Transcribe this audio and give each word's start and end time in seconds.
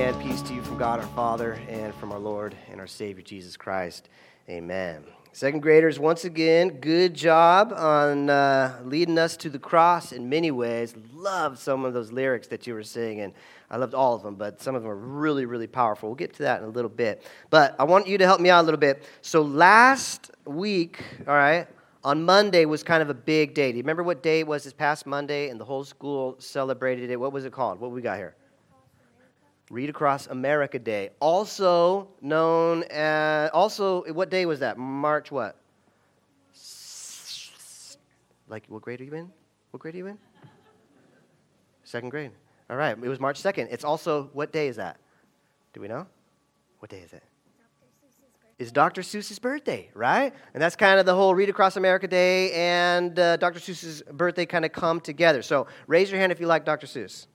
and 0.00 0.18
peace 0.18 0.40
to 0.40 0.54
you 0.54 0.62
from 0.62 0.78
God 0.78 0.98
our 0.98 1.06
Father 1.08 1.60
and 1.68 1.94
from 1.96 2.10
our 2.10 2.18
Lord 2.18 2.56
and 2.70 2.80
our 2.80 2.86
Savior 2.86 3.22
Jesus 3.22 3.54
Christ. 3.58 4.08
Amen. 4.48 5.04
Second 5.32 5.60
graders, 5.60 5.98
once 5.98 6.24
again, 6.24 6.80
good 6.80 7.12
job 7.12 7.70
on 7.76 8.30
uh, 8.30 8.80
leading 8.82 9.18
us 9.18 9.36
to 9.36 9.50
the 9.50 9.58
cross 9.58 10.12
in 10.12 10.26
many 10.26 10.50
ways. 10.50 10.94
Loved 11.12 11.58
some 11.58 11.84
of 11.84 11.92
those 11.92 12.12
lyrics 12.12 12.46
that 12.46 12.66
you 12.66 12.72
were 12.72 12.82
singing. 12.82 13.34
I 13.70 13.76
loved 13.76 13.92
all 13.92 14.14
of 14.14 14.22
them, 14.22 14.36
but 14.36 14.62
some 14.62 14.74
of 14.74 14.80
them 14.80 14.90
are 14.90 14.96
really, 14.96 15.44
really 15.44 15.66
powerful. 15.66 16.08
We'll 16.08 16.16
get 16.16 16.32
to 16.36 16.44
that 16.44 16.62
in 16.62 16.64
a 16.66 16.72
little 16.72 16.88
bit. 16.88 17.22
But 17.50 17.76
I 17.78 17.84
want 17.84 18.08
you 18.08 18.16
to 18.16 18.24
help 18.24 18.40
me 18.40 18.48
out 18.48 18.62
a 18.62 18.64
little 18.64 18.80
bit. 18.80 19.04
So 19.20 19.42
last 19.42 20.30
week, 20.46 21.04
all 21.28 21.34
right, 21.34 21.66
on 22.04 22.24
Monday 22.24 22.64
was 22.64 22.82
kind 22.82 23.02
of 23.02 23.10
a 23.10 23.14
big 23.14 23.52
day. 23.52 23.70
Do 23.70 23.76
you 23.76 23.82
remember 23.82 24.02
what 24.02 24.22
day 24.22 24.40
it 24.40 24.46
was 24.46 24.64
this 24.64 24.72
past 24.72 25.04
Monday? 25.04 25.50
And 25.50 25.60
the 25.60 25.66
whole 25.66 25.84
school 25.84 26.36
celebrated 26.38 27.10
it. 27.10 27.20
What 27.20 27.34
was 27.34 27.44
it 27.44 27.52
called? 27.52 27.80
What 27.80 27.90
we 27.90 28.00
got 28.00 28.16
here? 28.16 28.34
Read 29.70 29.88
Across 29.88 30.26
America 30.26 30.80
Day, 30.80 31.10
also 31.20 32.08
known 32.20 32.82
as, 32.90 33.50
also, 33.50 34.02
what 34.12 34.28
day 34.28 34.44
was 34.44 34.58
that? 34.60 34.76
March 34.76 35.30
what? 35.30 35.56
Like, 38.48 38.64
what 38.66 38.82
grade 38.82 39.00
are 39.00 39.04
you 39.04 39.14
in? 39.14 39.30
What 39.70 39.80
grade 39.80 39.94
are 39.94 39.98
you 39.98 40.06
in? 40.08 40.18
Second 41.84 42.08
grade. 42.08 42.32
All 42.68 42.76
right, 42.76 42.98
it 43.00 43.08
was 43.08 43.20
March 43.20 43.40
2nd. 43.40 43.68
It's 43.70 43.84
also, 43.84 44.28
what 44.32 44.52
day 44.52 44.66
is 44.66 44.74
that? 44.76 44.98
Do 45.72 45.80
we 45.80 45.86
know? 45.86 46.04
What 46.80 46.90
day 46.90 46.98
is 46.98 47.12
it? 47.12 47.22
Is 48.58 48.72
Dr. 48.72 49.02
Seuss's 49.02 49.38
birthday, 49.38 49.88
right? 49.94 50.34
And 50.52 50.60
that's 50.60 50.74
kind 50.74 50.98
of 50.98 51.06
the 51.06 51.14
whole 51.14 51.32
Read 51.32 51.48
Across 51.48 51.76
America 51.76 52.08
Day 52.08 52.52
and 52.52 53.16
uh, 53.16 53.36
Dr. 53.36 53.60
Seuss's 53.60 54.02
birthday 54.02 54.46
kind 54.46 54.64
of 54.64 54.72
come 54.72 55.00
together. 55.00 55.42
So 55.42 55.68
raise 55.86 56.10
your 56.10 56.18
hand 56.18 56.32
if 56.32 56.40
you 56.40 56.46
like 56.46 56.64
Dr. 56.64 56.88
Seuss. 56.88 57.26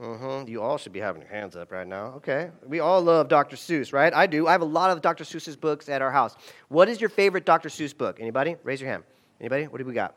Mm-hmm. 0.00 0.48
You 0.48 0.62
all 0.62 0.78
should 0.78 0.92
be 0.92 1.00
having 1.00 1.20
your 1.20 1.30
hands 1.30 1.56
up 1.56 1.70
right 1.70 1.86
now. 1.86 2.14
Okay. 2.16 2.50
We 2.66 2.80
all 2.80 3.02
love 3.02 3.28
Dr. 3.28 3.56
Seuss, 3.56 3.92
right? 3.92 4.12
I 4.14 4.26
do. 4.26 4.46
I 4.46 4.52
have 4.52 4.62
a 4.62 4.64
lot 4.66 4.90
of 4.90 5.02
Dr. 5.02 5.24
Seuss's 5.24 5.56
books 5.56 5.90
at 5.90 6.00
our 6.00 6.10
house. 6.10 6.36
What 6.68 6.88
is 6.88 7.00
your 7.00 7.10
favorite 7.10 7.44
Dr. 7.44 7.68
Seuss 7.68 7.96
book? 7.96 8.18
Anybody? 8.18 8.56
Raise 8.64 8.80
your 8.80 8.88
hand. 8.90 9.02
Anybody? 9.40 9.66
What 9.66 9.78
do 9.78 9.84
we 9.84 9.92
got? 9.92 10.14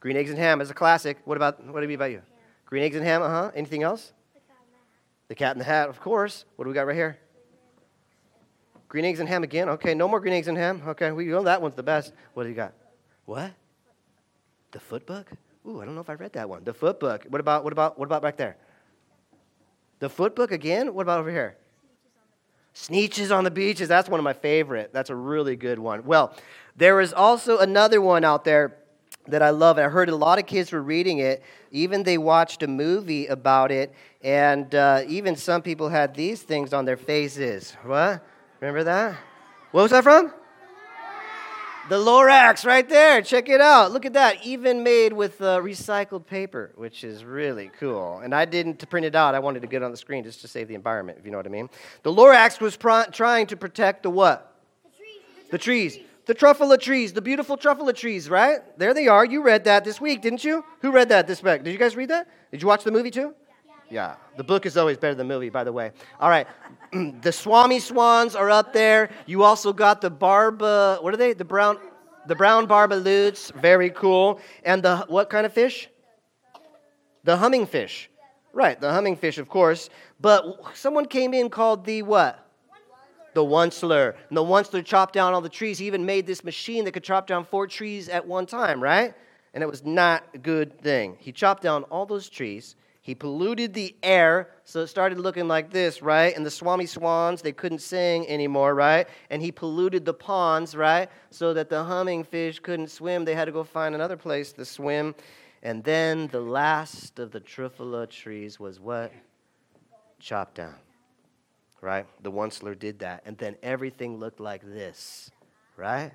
Green 0.00 0.16
Eggs 0.16 0.30
and 0.30 0.38
Ham 0.38 0.60
is 0.60 0.70
a 0.70 0.74
classic. 0.74 1.18
What 1.24 1.36
about 1.36 1.62
what 1.66 1.80
do 1.80 1.88
we 1.88 1.94
about 1.94 2.12
you? 2.12 2.22
Green 2.64 2.82
Eggs 2.82 2.96
and 2.96 3.04
Ham, 3.04 3.22
uh-huh. 3.22 3.50
Anything 3.54 3.82
else? 3.82 4.12
The 5.28 5.34
Cat 5.34 5.54
in 5.54 5.58
the 5.58 5.64
Hat, 5.64 5.88
of 5.88 6.00
course. 6.00 6.44
What 6.56 6.64
do 6.64 6.70
we 6.70 6.74
got 6.74 6.86
right 6.86 6.96
here? 6.96 7.18
Green 8.88 9.04
Eggs 9.04 9.20
and 9.20 9.28
Ham 9.28 9.42
again. 9.42 9.68
Okay, 9.68 9.94
no 9.94 10.08
more 10.08 10.20
Green 10.20 10.32
Eggs 10.32 10.48
and 10.48 10.56
Ham. 10.56 10.82
Okay, 10.86 11.10
we 11.12 11.26
know 11.26 11.42
that 11.42 11.60
one's 11.60 11.74
the 11.74 11.82
best. 11.82 12.14
What 12.32 12.44
do 12.44 12.48
you 12.48 12.54
got? 12.54 12.72
What? 13.26 13.52
The 14.70 14.80
Foot 14.80 15.04
Book? 15.04 15.30
Ooh, 15.66 15.82
I 15.82 15.84
don't 15.84 15.94
know 15.94 16.00
if 16.00 16.08
I 16.08 16.14
read 16.14 16.32
that 16.32 16.48
one. 16.48 16.64
The 16.64 16.72
Foot 16.72 16.98
Book. 17.00 17.26
What 17.28 17.40
about 17.40 17.64
what 17.64 17.72
about 17.74 17.98
what 17.98 18.06
about 18.06 18.22
back 18.22 18.36
there? 18.36 18.56
The 19.98 20.08
foot 20.08 20.36
book 20.36 20.52
again? 20.52 20.94
What 20.94 21.02
about 21.02 21.20
over 21.20 21.30
here? 21.30 21.56
Sneetches 22.74 23.36
on 23.36 23.44
the 23.44 23.50
beaches. 23.50 23.88
That's 23.88 24.08
one 24.08 24.20
of 24.20 24.24
my 24.24 24.32
favorite. 24.32 24.92
That's 24.92 25.10
a 25.10 25.14
really 25.14 25.56
good 25.56 25.78
one. 25.78 26.04
Well, 26.04 26.32
there 26.76 27.00
is 27.00 27.12
also 27.12 27.58
another 27.58 28.00
one 28.00 28.24
out 28.24 28.44
there 28.44 28.76
that 29.26 29.42
I 29.42 29.50
love. 29.50 29.78
And 29.78 29.86
I 29.86 29.88
heard 29.88 30.08
a 30.08 30.16
lot 30.16 30.38
of 30.38 30.46
kids 30.46 30.72
were 30.72 30.82
reading 30.82 31.18
it. 31.18 31.42
Even 31.70 32.02
they 32.02 32.18
watched 32.18 32.62
a 32.62 32.68
movie 32.68 33.26
about 33.26 33.70
it, 33.70 33.92
and 34.22 34.74
uh, 34.74 35.02
even 35.06 35.36
some 35.36 35.60
people 35.60 35.88
had 35.88 36.14
these 36.14 36.42
things 36.42 36.72
on 36.72 36.84
their 36.84 36.96
faces. 36.96 37.76
What? 37.84 38.24
Remember 38.60 38.84
that? 38.84 39.16
What 39.72 39.82
was 39.82 39.90
that 39.90 40.02
from? 40.02 40.32
The 41.88 41.94
Lorax 41.96 42.66
right 42.66 42.86
there. 42.86 43.22
Check 43.22 43.48
it 43.48 43.62
out. 43.62 43.92
Look 43.92 44.04
at 44.04 44.12
that. 44.12 44.44
Even 44.44 44.82
made 44.82 45.14
with 45.14 45.40
uh, 45.40 45.58
recycled 45.60 46.26
paper, 46.26 46.70
which 46.74 47.02
is 47.02 47.24
really 47.24 47.70
cool. 47.80 48.18
And 48.18 48.34
I 48.34 48.44
didn't 48.44 48.86
print 48.90 49.06
it 49.06 49.14
out. 49.14 49.34
I 49.34 49.38
wanted 49.38 49.62
to 49.62 49.68
get 49.68 49.80
it 49.80 49.86
on 49.86 49.90
the 49.90 49.96
screen 49.96 50.22
just 50.22 50.42
to 50.42 50.48
save 50.48 50.68
the 50.68 50.74
environment, 50.74 51.16
if 51.18 51.24
you 51.24 51.30
know 51.30 51.38
what 51.38 51.46
I 51.46 51.50
mean. 51.50 51.70
The 52.02 52.12
Lorax 52.12 52.60
was 52.60 52.76
pr- 52.76 53.10
trying 53.10 53.46
to 53.46 53.56
protect 53.56 54.02
the 54.02 54.10
what? 54.10 54.54
The 54.84 54.98
trees. 54.98 55.50
The 55.50 55.58
trees. 55.58 55.98
The 56.26 56.34
truffula 56.34 56.78
trees, 56.78 57.14
the 57.14 57.22
beautiful 57.22 57.56
truffula 57.56 57.96
trees, 57.96 58.28
right? 58.28 58.58
There 58.78 58.92
they 58.92 59.08
are. 59.08 59.24
You 59.24 59.42
read 59.42 59.64
that 59.64 59.86
this 59.86 59.98
week, 59.98 60.20
didn't 60.20 60.44
you? 60.44 60.62
Who 60.82 60.90
read 60.90 61.08
that 61.08 61.26
this 61.26 61.42
week? 61.42 61.64
Did 61.64 61.72
you 61.72 61.78
guys 61.78 61.96
read 61.96 62.10
that? 62.10 62.28
Did 62.50 62.60
you 62.60 62.68
watch 62.68 62.84
the 62.84 62.90
movie 62.90 63.10
too? 63.10 63.34
Yeah. 63.90 64.16
The 64.36 64.44
book 64.44 64.66
is 64.66 64.76
always 64.76 64.98
better 64.98 65.14
than 65.14 65.26
the 65.26 65.34
movie, 65.34 65.48
by 65.50 65.64
the 65.64 65.72
way. 65.72 65.92
All 66.20 66.28
right. 66.28 66.46
the 66.92 67.32
Swomee-Swans 67.32 68.36
are 68.36 68.50
up 68.50 68.72
there. 68.72 69.10
You 69.26 69.42
also 69.42 69.72
got 69.72 70.00
the 70.00 70.10
barba, 70.10 70.98
what 71.00 71.14
are 71.14 71.16
they? 71.16 71.32
The 71.32 71.44
brown 71.44 71.78
the 72.28 72.36
brown 72.36 72.66
Bar-ba-loots, 72.66 73.50
very 73.52 73.88
cool. 73.88 74.40
And 74.62 74.82
the 74.82 74.98
what 75.08 75.30
kind 75.30 75.46
of 75.46 75.52
fish? 75.52 75.88
The 77.24 77.36
humming 77.36 77.66
fish. 77.66 78.10
Right, 78.52 78.78
the 78.78 78.92
humming 78.92 79.16
fish, 79.16 79.38
of 79.38 79.48
course. 79.48 79.88
But 80.20 80.44
someone 80.74 81.06
came 81.06 81.32
in 81.32 81.48
called 81.48 81.84
the 81.84 82.02
what? 82.02 82.46
The 83.34 83.42
Onceler. 83.42 84.14
And 84.28 84.36
the 84.36 84.44
Onceler 84.44 84.84
chopped 84.84 85.14
down 85.14 85.32
all 85.32 85.40
the 85.40 85.48
trees. 85.48 85.78
He 85.78 85.86
even 85.86 86.04
made 86.04 86.26
this 86.26 86.44
machine 86.44 86.84
that 86.84 86.92
could 86.92 87.04
chop 87.04 87.26
down 87.26 87.44
four 87.44 87.66
trees 87.66 88.08
at 88.08 88.26
one 88.26 88.46
time, 88.46 88.82
right? 88.82 89.14
And 89.54 89.62
it 89.62 89.66
was 89.66 89.84
not 89.84 90.24
a 90.34 90.38
good 90.38 90.80
thing. 90.80 91.16
He 91.18 91.32
chopped 91.32 91.62
down 91.62 91.84
all 91.84 92.04
those 92.04 92.28
trees 92.28 92.76
he 93.08 93.14
polluted 93.14 93.72
the 93.72 93.96
air, 94.02 94.50
so 94.64 94.80
it 94.80 94.88
started 94.88 95.18
looking 95.18 95.48
like 95.48 95.70
this, 95.70 96.02
right? 96.02 96.36
And 96.36 96.44
the 96.44 96.50
Swomee-Swans, 96.50 97.40
they 97.40 97.52
couldn't 97.52 97.78
sing 97.78 98.28
anymore, 98.28 98.74
right? 98.74 99.08
And 99.30 99.40
he 99.40 99.50
polluted 99.50 100.04
the 100.04 100.12
ponds, 100.12 100.76
right? 100.76 101.08
So 101.30 101.54
that 101.54 101.70
the 101.70 101.84
humming 101.84 102.22
fish 102.22 102.60
couldn't 102.60 102.90
swim. 102.90 103.24
They 103.24 103.34
had 103.34 103.46
to 103.46 103.50
go 103.52 103.64
find 103.64 103.94
another 103.94 104.18
place 104.18 104.52
to 104.52 104.64
swim. 104.66 105.14
And 105.62 105.82
then 105.82 106.26
the 106.26 106.42
last 106.42 107.18
of 107.18 107.30
the 107.30 107.40
truffula 107.40 108.10
trees 108.10 108.60
was 108.60 108.78
what? 108.78 109.10
Chopped 110.20 110.56
down, 110.56 110.74
right? 111.80 112.04
The 112.22 112.30
Onceler 112.30 112.78
did 112.78 112.98
that. 112.98 113.22
And 113.24 113.38
then 113.38 113.56
everything 113.62 114.18
looked 114.18 114.38
like 114.38 114.60
this, 114.62 115.30
right? 115.78 116.12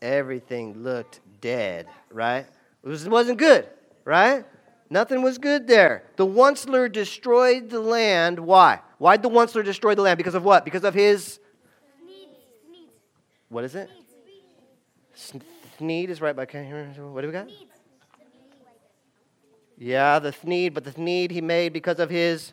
Everything 0.00 0.84
looked 0.84 1.18
dead, 1.40 1.88
right? 2.12 2.46
It 2.84 3.08
wasn't 3.08 3.38
good, 3.38 3.66
right? 4.04 4.44
Nothing 4.88 5.22
was 5.22 5.38
good 5.38 5.66
there. 5.66 6.04
The 6.16 6.26
Onceler 6.26 6.90
destroyed 6.90 7.70
the 7.70 7.80
land. 7.80 8.38
Why? 8.38 8.80
Why 8.98 9.16
did 9.16 9.24
the 9.24 9.30
Onceler 9.30 9.64
destroy 9.64 9.94
the 9.94 10.02
land? 10.02 10.16
Because 10.16 10.34
of 10.34 10.44
what? 10.44 10.64
Because 10.64 10.84
of 10.84 10.94
his. 10.94 11.40
What 13.48 13.64
is 13.64 13.74
it? 13.74 13.90
Thneed 15.78 16.08
is 16.08 16.20
right 16.20 16.34
by. 16.34 16.46
Can 16.46 16.64
you 16.64 16.66
hear? 16.66 16.84
What 17.06 17.22
do 17.22 17.26
we 17.26 17.32
got? 17.32 17.48
Yeah, 19.78 20.18
the 20.18 20.30
Thneed, 20.30 20.72
but 20.72 20.84
the 20.84 20.92
Thneed 20.92 21.30
he 21.30 21.40
made 21.40 21.72
because 21.72 21.98
of 21.98 22.08
his. 22.08 22.52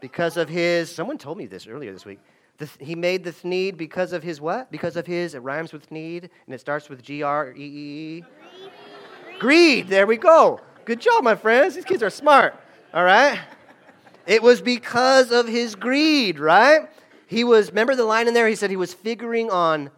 Because 0.00 0.36
of 0.36 0.48
his. 0.48 0.92
Someone 0.92 1.18
told 1.18 1.38
me 1.38 1.46
this 1.46 1.66
earlier 1.66 1.92
this 1.92 2.04
week. 2.04 2.18
The, 2.58 2.68
he 2.80 2.94
made 2.94 3.22
the 3.22 3.32
Thneed 3.32 3.76
because 3.76 4.12
of 4.12 4.22
his 4.22 4.40
what? 4.40 4.70
Because 4.70 4.96
of 4.96 5.06
his. 5.06 5.34
It 5.34 5.40
rhymes 5.40 5.72
with 5.72 5.90
need, 5.90 6.30
and 6.46 6.54
it 6.54 6.60
starts 6.60 6.88
with 6.88 7.02
G 7.02 7.22
R 7.22 7.52
E 7.52 7.60
E 7.60 8.18
E. 8.18 8.24
Greed. 9.38 9.88
There 9.88 10.06
we 10.06 10.16
go. 10.16 10.60
Good 10.84 11.00
job, 11.00 11.24
my 11.24 11.34
friends. 11.34 11.74
These 11.74 11.84
kids 11.84 12.02
are 12.02 12.10
smart. 12.10 12.54
All 12.94 13.04
right? 13.04 13.40
It 14.26 14.42
was 14.42 14.60
because 14.60 15.30
of 15.30 15.46
his 15.46 15.74
greed, 15.74 16.38
right? 16.38 16.88
He 17.26 17.44
was, 17.44 17.68
remember 17.70 17.94
the 17.94 18.04
line 18.04 18.28
in 18.28 18.34
there? 18.34 18.48
He 18.48 18.54
said 18.54 18.70
he 18.70 18.76
was 18.76 18.94
figuring 18.94 19.50
on 19.50 19.90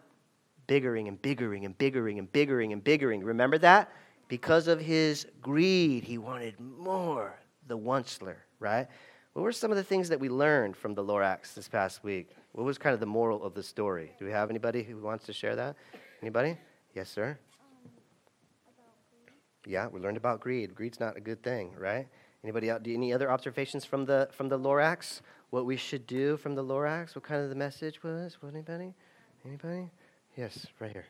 biggering 0.67 1.09
and 1.09 1.21
biggering 1.21 1.65
and 1.65 1.77
biggering 1.77 2.19
and 2.19 2.31
biggering 2.31 2.73
and 2.73 2.83
biggering. 2.83 3.23
Remember 3.23 3.59
that? 3.59 3.91
Because 4.29 4.69
of 4.69 4.81
his 4.81 5.27
greed, 5.41 6.05
he 6.05 6.19
wanted 6.19 6.59
more. 6.61 7.35
The 7.67 7.79
Onceler, 7.79 8.37
right? 8.61 8.87
What 9.35 9.43
were 9.43 9.53
some 9.53 9.71
of 9.71 9.77
the 9.77 9.85
things 9.85 10.09
that 10.09 10.19
we 10.19 10.29
learned 10.29 10.77
from 10.77 10.95
the 10.95 11.05
Lorax 11.05 11.55
this 11.55 11.69
past 11.69 12.03
week? 12.03 12.31
What 12.53 12.65
was 12.65 12.79
kind 12.79 12.95
of 12.95 13.01
the 13.01 13.07
moral 13.07 13.45
of 13.45 13.55
the 13.55 13.63
story? 13.63 14.13
Do 14.19 14.25
we 14.25 14.31
have 14.31 14.51
anybody 14.51 14.83
who 14.83 14.99
wants 14.99 15.27
to 15.27 15.33
share 15.33 15.55
that? 15.57 15.77
Anybody? 16.23 16.57
Yes, 16.95 17.11
sir. 17.11 17.39
Yeah, 19.69 19.87
we 19.87 20.01
learned 20.01 20.17
about 20.17 20.41
greed. 20.41 20.75
Greed's 20.75 20.99
not 20.99 21.19
a 21.19 21.21
good 21.21 21.43
thing, 21.43 21.75
right? 21.79 22.09
Anybody 22.43 22.71
out? 22.71 22.87
Any 22.87 23.13
other 23.13 23.31
observations 23.31 23.85
from 23.85 24.07
the 24.07 24.29
from 24.33 24.49
the 24.49 24.59
Lorax? 24.59 25.21
What 25.51 25.67
we 25.67 25.77
should 25.77 26.07
do 26.07 26.39
from 26.39 26.55
the 26.55 26.65
Lorax? 26.65 27.15
What 27.15 27.25
kind 27.25 27.43
of 27.43 27.51
the 27.51 27.55
message 27.55 28.03
was? 28.03 28.39
What 28.41 28.55
anybody? 28.55 28.95
Anybody? 29.45 29.91
Yes, 30.39 30.67
right 30.81 30.91
here. 30.91 31.05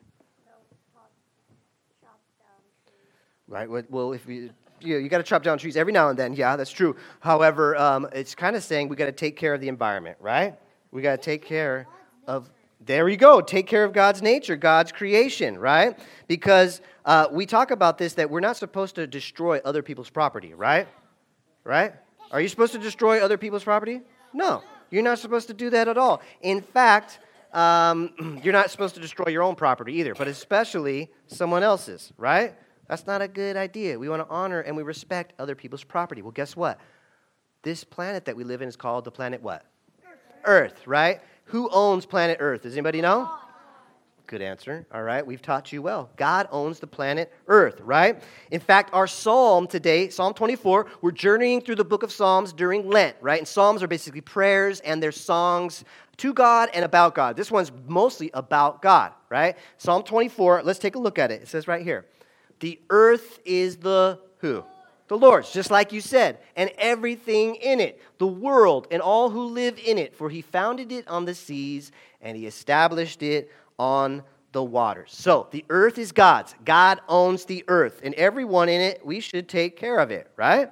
Right. 3.47 3.69
Well, 3.91 4.13
if 4.13 4.27
we 4.27 4.51
you, 4.81 4.95
know, 4.95 4.99
you 4.99 5.09
got 5.09 5.19
to 5.19 5.25
chop 5.25 5.45
down 5.45 5.59
trees 5.59 5.77
every 5.77 5.93
now 5.93 6.09
and 6.09 6.19
then. 6.19 6.35
Yeah, 6.35 6.57
that's 6.57 6.73
true. 6.73 6.97
However, 7.21 7.77
um, 7.77 8.09
it's 8.13 8.35
kind 8.35 8.57
of 8.57 8.65
saying 8.65 8.89
we 8.89 8.97
got 8.97 9.07
to 9.07 9.13
take 9.13 9.37
care 9.37 9.55
of 9.55 9.61
the 9.61 9.69
environment, 9.69 10.19
right? 10.21 10.59
We 10.91 11.01
got 11.01 11.13
to 11.13 11.23
take 11.23 11.45
care 11.45 11.87
of 12.27 12.51
there 12.81 13.09
you 13.09 13.17
go. 13.17 13.41
Take 13.41 13.67
care 13.67 13.85
of 13.85 13.93
God's 13.93 14.23
nature, 14.23 14.57
God's 14.57 14.93
creation, 14.93 15.59
right? 15.59 15.99
Because 16.27 16.81
uh, 17.05 17.27
we 17.31 17.45
talk 17.47 17.71
about 17.71 17.99
this 17.99 18.15
that 18.15 18.31
we're 18.31 18.41
not 18.41 18.57
supposed 18.57 18.95
to 18.95 19.07
destroy 19.07 19.61
other 19.65 19.83
people's 19.83 20.11
property, 20.11 20.55
right? 20.55 20.87
Right? 21.65 21.93
Are 22.31 22.41
you 22.41 22.49
supposed 22.49 22.73
to 22.73 22.79
destroy 22.79 23.23
other 23.23 23.37
people's 23.37 23.65
property? 23.65 24.03
No, 24.33 24.63
you're 24.91 25.03
not 25.03 25.19
supposed 25.19 25.49
to 25.49 25.55
do 25.55 25.71
that 25.71 25.89
at 25.89 25.99
all. 25.99 26.23
In 26.41 26.61
fact, 26.61 27.19
um, 27.53 28.41
you're 28.43 28.53
not 28.53 28.71
supposed 28.71 28.95
to 28.95 29.01
destroy 29.01 29.31
your 29.31 29.43
own 29.43 29.55
property 29.55 29.95
either, 29.95 30.15
but 30.15 30.29
especially 30.29 31.11
someone 31.27 31.63
else's, 31.63 32.13
right? 32.17 32.55
That's 32.89 33.07
not 33.07 33.21
a 33.21 33.29
good 33.29 33.57
idea. 33.57 33.99
We 33.99 34.09
want 34.09 34.27
to 34.27 34.29
honor 34.33 34.61
and 34.61 34.77
we 34.77 34.83
respect 34.83 35.35
other 35.39 35.55
people's 35.55 35.85
property. 35.85 36.23
Well, 36.23 36.33
guess 36.33 36.57
what? 36.57 36.81
This 37.63 37.85
planet 37.85 38.25
that 38.27 38.37
we 38.37 38.45
live 38.45 38.63
in 38.63 38.69
is 38.69 38.77
called 38.77 39.05
the 39.05 39.11
planet 39.11 39.43
what? 39.43 39.65
Earth, 40.45 40.73
Earth 40.73 40.87
right? 40.87 41.21
Who 41.49 41.69
owns 41.71 42.07
planet 42.07 42.39
Earth? 42.41 42.63
Does 42.63 42.75
anybody 42.75 43.01
know? 43.01 43.31
Good 44.27 44.43
answer. 44.43 44.87
All 44.93 45.03
right, 45.03 45.27
we've 45.27 45.41
taught 45.41 45.73
you 45.73 45.81
well. 45.81 46.11
God 46.17 46.49
owns 46.51 46.79
the 46.79 46.87
planet 46.87 47.33
Earth, 47.47 47.81
right? 47.81 48.23
In 48.51 48.61
fact, 48.61 48.93
our 48.93 49.07
psalm 49.07 49.67
today, 49.67 50.11
Psalm 50.11 50.35
24, 50.35 50.85
we're 51.01 51.11
journeying 51.11 51.63
through 51.63 51.77
the 51.77 51.85
book 51.85 52.03
of 52.03 52.13
Psalms 52.13 52.53
during 52.53 52.91
Lent, 52.91 53.17
right? 53.23 53.39
And 53.39 53.49
Psalms 53.49 53.83
are 53.83 53.89
basically 53.89 54.21
prayers 54.21 54.81
and 54.81 55.03
they're 55.03 55.11
songs 55.11 55.87
to 56.19 56.35
God 56.35 56.69
and 56.75 56.85
about 56.85 57.15
God. 57.15 57.37
This 57.37 57.51
one's 57.51 57.73
mostly 57.87 58.31
about 58.35 58.83
God, 58.83 59.13
right? 59.31 59.57
Psalm 59.79 60.03
24, 60.03 60.63
let's 60.63 60.79
take 60.79 60.97
a 60.97 60.99
look 60.99 61.19
at 61.19 61.31
it. 61.31 61.41
It 61.41 61.49
says 61.49 61.67
right 61.67 61.83
here 61.83 62.05
The 62.61 62.79
earth 62.91 63.39
is 63.47 63.79
the 63.79 64.21
who? 64.41 64.63
The 65.09 65.17
Lord's, 65.17 65.51
just 65.51 65.71
like 65.71 65.93
you 65.93 66.01
said, 66.01 66.39
and 66.55 66.71
everything 66.79 67.55
in 67.57 67.81
it, 67.81 68.01
the 68.19 68.27
world 68.27 68.87
and 68.91 69.01
all 69.01 69.31
who 69.31 69.47
live 69.47 69.79
in 69.85 69.99
it, 69.99 70.15
for 70.15 70.29
he 70.29 70.43
founded 70.43 70.93
it 70.93 71.09
on 71.09 71.25
the 71.25 71.35
seas 71.35 71.93
and 72.21 72.37
he 72.37 72.47
established 72.47 73.23
it 73.23 73.51
on 73.79 74.23
the 74.53 74.63
waters. 74.63 75.11
So 75.13 75.49
the 75.51 75.65
earth 75.71 75.99
is 75.99 76.13
God's. 76.13 76.55
God 76.65 77.01
owns 77.09 77.45
the 77.45 77.65
earth, 77.69 78.01
and 78.03 78.15
everyone 78.15 78.69
in 78.69 78.81
it, 78.81 79.05
we 79.05 79.21
should 79.21 79.49
take 79.49 79.77
care 79.77 79.99
of 79.99 80.11
it, 80.11 80.31
right? 80.37 80.71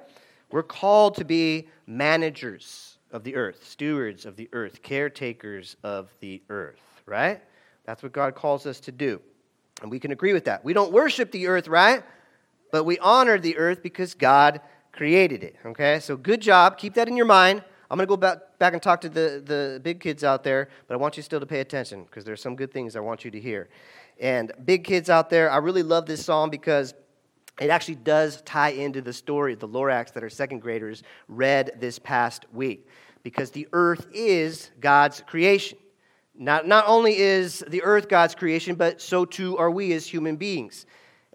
We're 0.51 0.63
called 0.63 1.15
to 1.15 1.25
be 1.25 1.67
managers 1.85 2.97
of 3.11 3.23
the 3.23 3.35
earth, 3.35 3.65
stewards 3.67 4.25
of 4.25 4.35
the 4.35 4.49
earth, 4.53 4.81
caretakers 4.81 5.77
of 5.83 6.09
the 6.19 6.41
earth, 6.49 6.81
right? 7.05 7.41
That's 7.85 8.03
what 8.03 8.11
God 8.11 8.35
calls 8.35 8.65
us 8.65 8.79
to 8.81 8.91
do. 8.91 9.21
And 9.81 9.91
we 9.91 9.99
can 9.99 10.11
agree 10.11 10.33
with 10.33 10.45
that. 10.45 10.65
We 10.65 10.73
don't 10.73 10.91
worship 10.91 11.31
the 11.31 11.47
earth, 11.47 11.67
right? 11.67 12.03
But 12.71 12.83
we 12.83 12.97
honor 12.99 13.39
the 13.39 13.57
earth 13.57 13.81
because 13.81 14.13
God 14.13 14.61
created 14.91 15.43
it, 15.43 15.55
okay? 15.65 15.99
So 15.99 16.17
good 16.17 16.41
job. 16.41 16.77
Keep 16.77 16.95
that 16.95 17.07
in 17.07 17.15
your 17.15 17.25
mind. 17.25 17.63
I'm 17.89 17.97
going 17.97 18.05
to 18.05 18.09
go 18.09 18.17
back, 18.17 18.59
back 18.59 18.73
and 18.73 18.81
talk 18.81 19.01
to 19.01 19.09
the, 19.09 19.41
the 19.45 19.79
big 19.81 20.01
kids 20.01 20.23
out 20.23 20.43
there, 20.43 20.67
but 20.87 20.95
I 20.95 20.97
want 20.97 21.15
you 21.15 21.23
still 21.23 21.39
to 21.39 21.45
pay 21.45 21.61
attention 21.61 22.03
because 22.03 22.25
there's 22.25 22.41
some 22.41 22.55
good 22.55 22.73
things 22.73 22.95
I 22.95 22.99
want 22.99 23.23
you 23.23 23.31
to 23.31 23.39
hear. 23.39 23.69
And 24.19 24.51
big 24.65 24.83
kids 24.83 25.09
out 25.09 25.29
there, 25.29 25.49
I 25.49 25.57
really 25.57 25.83
love 25.83 26.05
this 26.05 26.25
song 26.25 26.49
because 26.49 26.93
it 27.61 27.69
actually 27.69 27.95
does 27.95 28.41
tie 28.41 28.69
into 28.69 29.01
the 29.01 29.13
story 29.13 29.53
of 29.53 29.59
the 29.59 29.67
Lorax 29.67 30.11
that 30.13 30.23
our 30.23 30.29
second 30.29 30.59
graders 30.59 31.03
read 31.27 31.71
this 31.79 31.97
past 31.97 32.45
week. 32.51 32.87
Because 33.23 33.51
the 33.51 33.67
earth 33.73 34.07
is 34.13 34.71
God's 34.79 35.21
creation. 35.25 35.77
Not, 36.35 36.67
not 36.67 36.85
only 36.87 37.17
is 37.17 37.63
the 37.67 37.81
earth 37.83 38.09
God's 38.09 38.35
creation, 38.35 38.75
but 38.75 39.01
so 39.01 39.25
too 39.25 39.57
are 39.57 39.71
we 39.71 39.93
as 39.93 40.05
human 40.05 40.35
beings. 40.35 40.85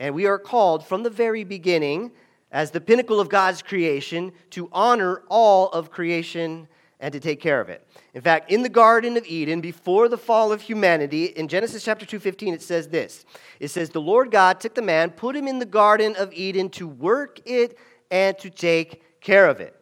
And 0.02 0.16
we 0.16 0.26
are 0.26 0.36
called 0.36 0.84
from 0.84 1.04
the 1.04 1.10
very 1.10 1.44
beginning 1.44 2.10
as 2.50 2.72
the 2.72 2.80
pinnacle 2.80 3.20
of 3.20 3.28
God's 3.28 3.62
creation 3.62 4.32
to 4.50 4.68
honor 4.72 5.22
all 5.28 5.68
of 5.68 5.92
creation 5.92 6.66
and 6.98 7.12
to 7.12 7.20
take 7.20 7.40
care 7.40 7.60
of 7.60 7.68
it. 7.68 7.86
In 8.12 8.20
fact, 8.20 8.50
in 8.50 8.64
the 8.64 8.68
Garden 8.68 9.16
of 9.16 9.24
Eden, 9.26 9.60
before 9.60 10.08
the 10.08 10.18
fall 10.18 10.50
of 10.50 10.60
humanity, 10.60 11.26
in 11.26 11.46
Genesis 11.46 11.84
chapter 11.84 12.04
2:15, 12.04 12.52
it 12.52 12.62
says 12.62 12.88
this. 12.88 13.24
It 13.60 13.68
says, 13.68 13.90
The 13.90 14.00
Lord 14.00 14.32
God 14.32 14.58
took 14.58 14.74
the 14.74 14.82
man, 14.82 15.10
put 15.10 15.36
him 15.36 15.46
in 15.46 15.60
the 15.60 15.64
Garden 15.64 16.16
of 16.16 16.32
Eden 16.32 16.68
to 16.70 16.88
work 16.88 17.38
it 17.44 17.78
and 18.10 18.36
to 18.40 18.50
take 18.50 19.20
care 19.20 19.46
of 19.46 19.60
it. 19.60 19.80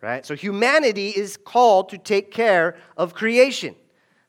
Right? 0.00 0.26
So 0.26 0.34
humanity 0.34 1.10
is 1.10 1.36
called 1.36 1.88
to 1.90 1.98
take 1.98 2.32
care 2.32 2.74
of 2.96 3.14
creation. 3.14 3.76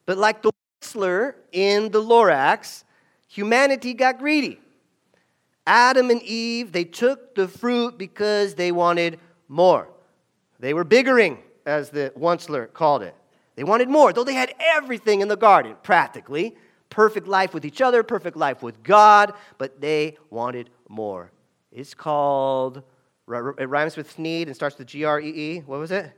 But 0.06 0.20
like 0.20 0.44
the 0.44 0.52
whistler 0.80 1.38
in 1.52 1.90
the 1.90 2.04
Lorax, 2.04 2.84
humanity 3.28 3.96
got 3.96 4.20
greedy. 4.20 4.60
Adam 5.66 6.10
and 6.10 6.22
Eve, 6.24 6.72
they 6.72 6.84
took 6.84 7.36
the 7.36 7.48
fruit 7.48 7.98
because 7.98 8.56
they 8.56 8.72
wanted 8.72 9.20
more. 9.48 9.90
They 10.60 10.74
were 10.74 10.84
biggering, 10.84 11.40
as 11.66 11.90
the 11.90 12.12
Onceler 12.18 12.72
called 12.72 13.02
it. 13.04 13.16
They 13.56 13.64
wanted 13.64 13.90
more, 13.90 14.12
though 14.14 14.24
they 14.24 14.34
had 14.34 14.54
everything 14.60 15.22
in 15.22 15.28
the 15.28 15.38
garden, 15.38 15.76
practically. 15.84 16.56
Perfect 16.90 17.28
life 17.28 17.54
with 17.54 17.66
each 17.66 17.82
other, 17.82 18.04
perfect 18.04 18.38
life 18.38 18.62
with 18.62 18.84
God, 18.84 19.34
but 19.58 19.80
they 19.82 20.18
wanted 20.30 20.70
more. 20.90 21.32
It's 21.72 21.94
called, 21.94 22.84
it 23.28 23.70
rhymes 23.70 23.96
with 23.96 24.20
need 24.20 24.48
and 24.48 24.56
starts 24.56 24.78
with 24.78 24.88
G 24.88 25.06
R 25.06 25.20
E 25.20 25.30
E. 25.30 25.60
What 25.66 25.80
was 25.80 25.92
it? 25.92 26.12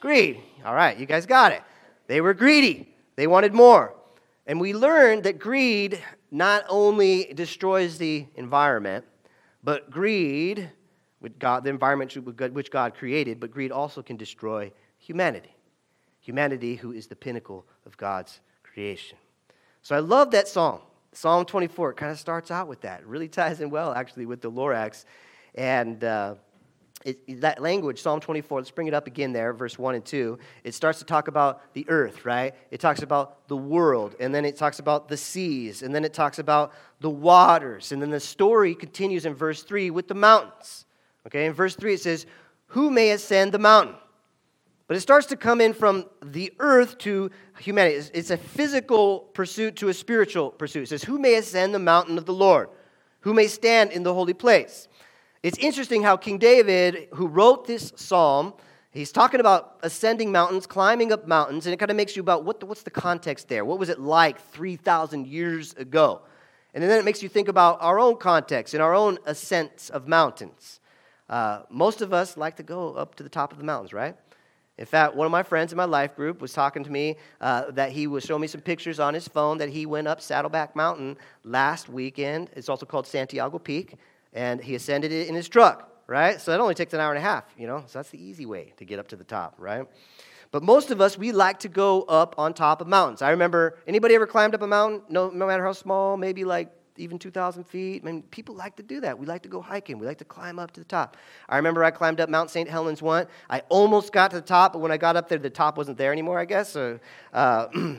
Greed. 0.00 0.40
All 0.64 0.74
right, 0.74 0.96
you 0.96 1.06
guys 1.06 1.26
got 1.26 1.52
it. 1.52 1.62
They 2.06 2.20
were 2.20 2.34
greedy, 2.34 2.94
they 3.16 3.26
wanted 3.26 3.54
more. 3.54 3.94
And 4.46 4.60
we 4.60 4.74
learned 4.74 5.24
that 5.24 5.38
greed 5.38 6.00
not 6.32 6.64
only 6.68 7.24
destroys 7.34 7.98
the 7.98 8.26
environment, 8.36 9.04
but 9.62 9.90
greed, 9.90 10.70
with 11.20 11.38
God, 11.38 11.62
the 11.62 11.70
environment 11.70 12.16
which 12.16 12.70
God 12.70 12.94
created, 12.94 13.38
but 13.38 13.50
greed 13.50 13.70
also 13.70 14.02
can 14.02 14.16
destroy 14.16 14.72
humanity. 14.98 15.54
Humanity, 16.20 16.74
who 16.74 16.90
is 16.92 17.06
the 17.06 17.14
pinnacle 17.14 17.66
of 17.86 17.96
God's 17.96 18.40
creation. 18.62 19.18
So 19.82 19.94
I 19.94 20.00
love 20.00 20.30
that 20.32 20.48
song. 20.48 20.80
Psalm 21.12 21.44
24 21.44 21.90
It 21.90 21.96
kind 21.96 22.10
of 22.10 22.18
starts 22.18 22.50
out 22.50 22.66
with 22.66 22.80
that. 22.80 23.00
It 23.00 23.06
really 23.06 23.28
ties 23.28 23.60
in 23.60 23.68
well, 23.68 23.92
actually, 23.92 24.24
with 24.26 24.40
the 24.40 24.50
Lorax. 24.50 25.04
And 25.54 26.02
uh, 26.02 26.36
it, 27.04 27.40
that 27.40 27.60
language, 27.60 28.00
Psalm 28.00 28.20
24, 28.20 28.60
let's 28.60 28.70
bring 28.70 28.86
it 28.86 28.94
up 28.94 29.06
again 29.06 29.32
there, 29.32 29.52
verse 29.52 29.78
1 29.78 29.94
and 29.96 30.04
2. 30.04 30.38
It 30.64 30.74
starts 30.74 30.98
to 31.00 31.04
talk 31.04 31.28
about 31.28 31.72
the 31.74 31.84
earth, 31.88 32.24
right? 32.24 32.54
It 32.70 32.80
talks 32.80 33.02
about 33.02 33.48
the 33.48 33.56
world, 33.56 34.14
and 34.20 34.34
then 34.34 34.44
it 34.44 34.56
talks 34.56 34.78
about 34.78 35.08
the 35.08 35.16
seas, 35.16 35.82
and 35.82 35.94
then 35.94 36.04
it 36.04 36.14
talks 36.14 36.38
about 36.38 36.72
the 37.00 37.10
waters. 37.10 37.92
And 37.92 38.00
then 38.00 38.10
the 38.10 38.20
story 38.20 38.74
continues 38.74 39.26
in 39.26 39.34
verse 39.34 39.62
3 39.62 39.90
with 39.90 40.08
the 40.08 40.14
mountains. 40.14 40.86
Okay, 41.26 41.46
in 41.46 41.52
verse 41.52 41.74
3 41.74 41.94
it 41.94 42.00
says, 42.00 42.26
Who 42.68 42.90
may 42.90 43.10
ascend 43.10 43.52
the 43.52 43.58
mountain? 43.58 43.96
But 44.86 44.96
it 44.96 45.00
starts 45.00 45.26
to 45.28 45.36
come 45.36 45.60
in 45.60 45.72
from 45.72 46.06
the 46.22 46.52
earth 46.58 46.98
to 46.98 47.30
humanity. 47.58 48.10
It's 48.12 48.30
a 48.30 48.36
physical 48.36 49.20
pursuit 49.20 49.76
to 49.76 49.88
a 49.88 49.94
spiritual 49.94 50.50
pursuit. 50.50 50.84
It 50.84 50.88
says, 50.88 51.04
Who 51.04 51.18
may 51.18 51.34
ascend 51.34 51.74
the 51.74 51.78
mountain 51.78 52.18
of 52.18 52.26
the 52.26 52.34
Lord? 52.34 52.68
Who 53.20 53.32
may 53.34 53.46
stand 53.46 53.92
in 53.92 54.02
the 54.02 54.12
holy 54.12 54.34
place? 54.34 54.88
It's 55.42 55.58
interesting 55.58 56.04
how 56.04 56.16
King 56.16 56.38
David, 56.38 57.08
who 57.14 57.26
wrote 57.26 57.66
this 57.66 57.92
psalm, 57.96 58.54
he's 58.92 59.10
talking 59.10 59.40
about 59.40 59.80
ascending 59.82 60.30
mountains, 60.30 60.68
climbing 60.68 61.10
up 61.10 61.26
mountains, 61.26 61.66
and 61.66 61.74
it 61.74 61.78
kind 61.78 61.90
of 61.90 61.96
makes 61.96 62.14
you 62.14 62.22
about 62.22 62.44
what 62.44 62.60
the, 62.60 62.66
what's 62.66 62.84
the 62.84 62.92
context 62.92 63.48
there? 63.48 63.64
What 63.64 63.80
was 63.80 63.88
it 63.88 63.98
like 63.98 64.40
3,000 64.52 65.26
years 65.26 65.74
ago? 65.74 66.22
And 66.74 66.82
then 66.82 66.96
it 66.96 67.04
makes 67.04 67.24
you 67.24 67.28
think 67.28 67.48
about 67.48 67.78
our 67.80 67.98
own 67.98 68.18
context 68.18 68.72
and 68.72 68.82
our 68.82 68.94
own 68.94 69.18
ascents 69.26 69.90
of 69.90 70.06
mountains. 70.06 70.78
Uh, 71.28 71.62
most 71.68 72.02
of 72.02 72.12
us 72.12 72.36
like 72.36 72.56
to 72.56 72.62
go 72.62 72.94
up 72.94 73.16
to 73.16 73.24
the 73.24 73.28
top 73.28 73.50
of 73.50 73.58
the 73.58 73.64
mountains, 73.64 73.92
right? 73.92 74.14
In 74.78 74.86
fact, 74.86 75.16
one 75.16 75.26
of 75.26 75.32
my 75.32 75.42
friends 75.42 75.72
in 75.72 75.76
my 75.76 75.84
life 75.86 76.14
group 76.14 76.40
was 76.40 76.52
talking 76.52 76.84
to 76.84 76.90
me 76.90 77.16
uh, 77.40 77.72
that 77.72 77.90
he 77.90 78.06
was 78.06 78.24
showing 78.24 78.40
me 78.40 78.46
some 78.46 78.60
pictures 78.60 79.00
on 79.00 79.12
his 79.12 79.26
phone 79.26 79.58
that 79.58 79.70
he 79.70 79.86
went 79.86 80.06
up 80.06 80.20
Saddleback 80.20 80.76
Mountain 80.76 81.16
last 81.42 81.88
weekend. 81.88 82.48
It's 82.54 82.68
also 82.68 82.86
called 82.86 83.08
Santiago 83.08 83.58
Peak 83.58 83.98
and 84.32 84.62
he 84.62 84.74
ascended 84.74 85.12
it 85.12 85.28
in 85.28 85.34
his 85.34 85.48
truck, 85.48 85.90
right? 86.06 86.40
So 86.40 86.52
it 86.52 86.60
only 86.60 86.74
takes 86.74 86.94
an 86.94 87.00
hour 87.00 87.10
and 87.10 87.18
a 87.18 87.22
half, 87.22 87.44
you 87.56 87.66
know? 87.66 87.84
So 87.86 87.98
that's 87.98 88.10
the 88.10 88.22
easy 88.22 88.46
way 88.46 88.72
to 88.76 88.84
get 88.84 88.98
up 88.98 89.08
to 89.08 89.16
the 89.16 89.24
top, 89.24 89.54
right? 89.58 89.86
But 90.50 90.62
most 90.62 90.90
of 90.90 91.00
us, 91.00 91.16
we 91.16 91.32
like 91.32 91.60
to 91.60 91.68
go 91.68 92.02
up 92.02 92.34
on 92.38 92.52
top 92.52 92.80
of 92.82 92.86
mountains. 92.86 93.22
I 93.22 93.30
remember, 93.30 93.78
anybody 93.86 94.14
ever 94.14 94.26
climbed 94.26 94.54
up 94.54 94.60
a 94.62 94.66
mountain, 94.66 95.02
no, 95.08 95.30
no 95.30 95.46
matter 95.46 95.64
how 95.64 95.72
small, 95.72 96.18
maybe 96.18 96.44
like 96.44 96.70
even 96.98 97.18
2,000 97.18 97.64
feet? 97.64 98.02
I 98.02 98.06
mean, 98.06 98.22
people 98.24 98.54
like 98.54 98.76
to 98.76 98.82
do 98.82 99.00
that. 99.00 99.18
We 99.18 99.24
like 99.24 99.42
to 99.44 99.48
go 99.48 99.62
hiking. 99.62 99.98
We 99.98 100.06
like 100.06 100.18
to 100.18 100.26
climb 100.26 100.58
up 100.58 100.70
to 100.72 100.80
the 100.80 100.84
top. 100.84 101.16
I 101.48 101.56
remember 101.56 101.82
I 101.82 101.90
climbed 101.90 102.20
up 102.20 102.28
Mount 102.28 102.50
St. 102.50 102.68
Helens 102.68 103.00
once. 103.00 103.30
I 103.48 103.60
almost 103.70 104.12
got 104.12 104.30
to 104.32 104.36
the 104.36 104.42
top, 104.42 104.74
but 104.74 104.80
when 104.80 104.92
I 104.92 104.98
got 104.98 105.16
up 105.16 105.28
there, 105.28 105.38
the 105.38 105.48
top 105.48 105.78
wasn't 105.78 105.96
there 105.96 106.12
anymore, 106.12 106.38
I 106.38 106.44
guess. 106.44 106.68
So, 106.68 107.00
uh, 107.32 107.68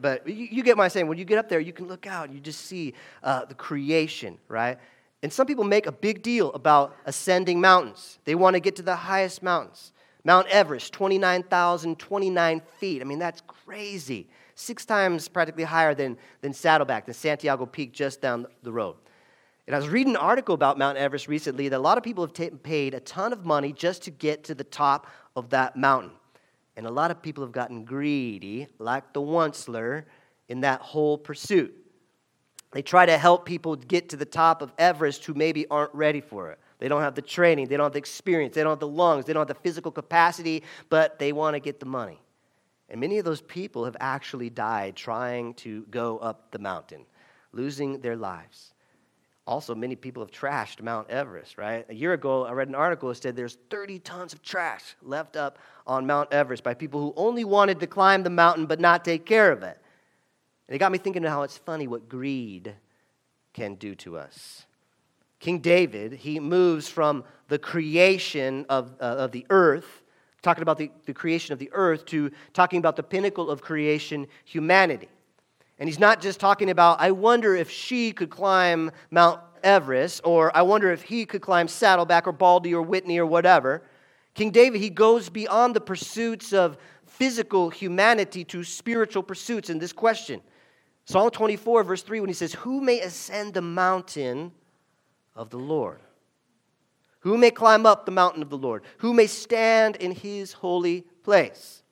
but 0.00 0.28
you, 0.28 0.48
you, 0.50 0.62
get 0.62 0.76
my 0.76 0.88
saying. 0.88 1.08
When 1.08 1.16
you 1.16 1.24
get 1.24 1.38
up 1.38 1.48
there, 1.48 1.60
you 1.60 1.72
can 1.72 1.88
look 1.88 2.06
out 2.06 2.26
and 2.26 2.34
you 2.34 2.40
just 2.40 2.66
see 2.66 2.92
uh, 3.22 3.46
the 3.46 3.54
creation, 3.54 4.36
right? 4.48 4.78
And 5.22 5.32
some 5.32 5.46
people 5.46 5.64
make 5.64 5.86
a 5.86 5.92
big 5.92 6.22
deal 6.22 6.52
about 6.52 6.94
ascending 7.04 7.60
mountains. 7.60 8.18
They 8.24 8.34
want 8.34 8.54
to 8.54 8.60
get 8.60 8.76
to 8.76 8.82
the 8.82 8.96
highest 8.96 9.42
mountains. 9.42 9.92
Mount 10.24 10.48
Everest, 10.48 10.92
29,029 10.92 12.62
feet. 12.78 13.00
I 13.00 13.04
mean, 13.04 13.18
that's 13.18 13.42
crazy. 13.46 14.28
Six 14.56 14.84
times 14.84 15.28
practically 15.28 15.64
higher 15.64 15.94
than, 15.94 16.18
than 16.40 16.52
Saddleback, 16.52 17.06
than 17.06 17.14
Santiago 17.14 17.64
Peak 17.64 17.92
just 17.92 18.20
down 18.20 18.46
the 18.62 18.72
road. 18.72 18.96
And 19.66 19.74
I 19.74 19.78
was 19.78 19.88
reading 19.88 20.14
an 20.14 20.20
article 20.20 20.54
about 20.54 20.78
Mount 20.78 20.98
Everest 20.98 21.28
recently 21.28 21.68
that 21.68 21.76
a 21.76 21.78
lot 21.78 21.98
of 21.98 22.04
people 22.04 22.24
have 22.24 22.32
t- 22.32 22.50
paid 22.50 22.94
a 22.94 23.00
ton 23.00 23.32
of 23.32 23.44
money 23.44 23.72
just 23.72 24.02
to 24.02 24.10
get 24.10 24.44
to 24.44 24.54
the 24.54 24.64
top 24.64 25.06
of 25.34 25.50
that 25.50 25.76
mountain. 25.76 26.12
And 26.76 26.86
a 26.86 26.90
lot 26.90 27.10
of 27.10 27.22
people 27.22 27.44
have 27.44 27.52
gotten 27.52 27.84
greedy, 27.84 28.66
like 28.78 29.12
the 29.12 29.20
Onceler, 29.20 30.04
in 30.48 30.60
that 30.60 30.80
whole 30.80 31.18
pursuit. 31.18 31.74
They 32.76 32.82
try 32.82 33.06
to 33.06 33.16
help 33.16 33.46
people 33.46 33.74
get 33.74 34.10
to 34.10 34.18
the 34.18 34.26
top 34.26 34.60
of 34.60 34.70
Everest 34.76 35.24
who 35.24 35.32
maybe 35.32 35.66
aren't 35.68 35.94
ready 35.94 36.20
for 36.20 36.50
it. 36.50 36.58
They 36.78 36.88
don't 36.88 37.00
have 37.00 37.14
the 37.14 37.22
training, 37.22 37.68
they 37.68 37.78
don't 37.78 37.84
have 37.84 37.94
the 37.94 37.98
experience, 37.98 38.54
they 38.54 38.62
don't 38.62 38.72
have 38.72 38.80
the 38.80 38.86
lungs, 38.86 39.24
they 39.24 39.32
don't 39.32 39.48
have 39.48 39.56
the 39.56 39.62
physical 39.62 39.90
capacity, 39.90 40.62
but 40.90 41.18
they 41.18 41.32
want 41.32 41.54
to 41.54 41.60
get 41.60 41.80
the 41.80 41.86
money. 41.86 42.20
And 42.90 43.00
many 43.00 43.16
of 43.16 43.24
those 43.24 43.40
people 43.40 43.86
have 43.86 43.96
actually 43.98 44.50
died 44.50 44.94
trying 44.94 45.54
to 45.54 45.86
go 45.90 46.18
up 46.18 46.50
the 46.50 46.58
mountain, 46.58 47.06
losing 47.52 47.98
their 48.00 48.14
lives. 48.14 48.74
Also, 49.46 49.74
many 49.74 49.96
people 49.96 50.22
have 50.22 50.30
trashed 50.30 50.82
Mount 50.82 51.08
Everest, 51.08 51.56
right? 51.56 51.86
A 51.88 51.94
year 51.94 52.12
ago, 52.12 52.44
I 52.44 52.52
read 52.52 52.68
an 52.68 52.74
article 52.74 53.08
that 53.08 53.14
said 53.14 53.36
there's 53.36 53.56
30 53.70 54.00
tons 54.00 54.34
of 54.34 54.42
trash 54.42 54.96
left 55.00 55.34
up 55.34 55.58
on 55.86 56.06
Mount 56.06 56.30
Everest 56.30 56.62
by 56.62 56.74
people 56.74 57.00
who 57.00 57.14
only 57.16 57.44
wanted 57.44 57.80
to 57.80 57.86
climb 57.86 58.22
the 58.22 58.28
mountain 58.28 58.66
but 58.66 58.80
not 58.80 59.02
take 59.02 59.24
care 59.24 59.50
of 59.50 59.62
it. 59.62 59.80
And 60.68 60.74
it 60.74 60.78
got 60.78 60.92
me 60.92 60.98
thinking 60.98 61.22
how 61.22 61.42
it's 61.42 61.58
funny 61.58 61.86
what 61.86 62.08
greed 62.08 62.74
can 63.52 63.76
do 63.76 63.94
to 63.96 64.18
us. 64.18 64.66
King 65.38 65.60
David, 65.60 66.12
he 66.12 66.40
moves 66.40 66.88
from 66.88 67.24
the 67.48 67.58
creation 67.58 68.66
of, 68.68 68.94
uh, 69.00 69.04
of 69.04 69.32
the 69.32 69.46
earth, 69.50 70.02
talking 70.42 70.62
about 70.62 70.78
the, 70.78 70.90
the 71.04 71.14
creation 71.14 71.52
of 71.52 71.58
the 71.58 71.70
earth, 71.72 72.04
to 72.06 72.30
talking 72.52 72.78
about 72.78 72.96
the 72.96 73.02
pinnacle 73.02 73.50
of 73.50 73.60
creation, 73.60 74.26
humanity. 74.44 75.08
And 75.78 75.88
he's 75.88 75.98
not 75.98 76.20
just 76.20 76.40
talking 76.40 76.70
about, 76.70 77.00
I 77.00 77.10
wonder 77.10 77.54
if 77.54 77.70
she 77.70 78.12
could 78.12 78.30
climb 78.30 78.90
Mount 79.10 79.40
Everest, 79.62 80.22
or 80.24 80.56
I 80.56 80.62
wonder 80.62 80.90
if 80.90 81.02
he 81.02 81.26
could 81.26 81.42
climb 81.42 81.68
Saddleback 81.68 82.26
or 82.26 82.32
Baldy 82.32 82.74
or 82.74 82.82
Whitney 82.82 83.18
or 83.18 83.26
whatever. 83.26 83.82
King 84.34 84.50
David, 84.50 84.80
he 84.80 84.90
goes 84.90 85.28
beyond 85.28 85.74
the 85.74 85.80
pursuits 85.80 86.52
of 86.52 86.76
physical 87.06 87.70
humanity 87.70 88.44
to 88.44 88.64
spiritual 88.64 89.22
pursuits 89.22 89.70
in 89.70 89.78
this 89.78 89.92
question. 89.92 90.40
Psalm 91.06 91.30
24, 91.30 91.84
verse 91.84 92.02
3, 92.02 92.20
when 92.20 92.28
he 92.28 92.34
says, 92.34 92.52
Who 92.52 92.80
may 92.80 93.00
ascend 93.00 93.54
the 93.54 93.62
mountain 93.62 94.52
of 95.36 95.50
the 95.50 95.58
Lord? 95.58 96.00
Who 97.20 97.38
may 97.38 97.52
climb 97.52 97.86
up 97.86 98.06
the 98.06 98.12
mountain 98.12 98.42
of 98.42 98.50
the 98.50 98.58
Lord? 98.58 98.82
Who 98.98 99.14
may 99.14 99.28
stand 99.28 99.96
in 99.96 100.10
his 100.10 100.52
holy 100.52 101.02
place? 101.22 101.82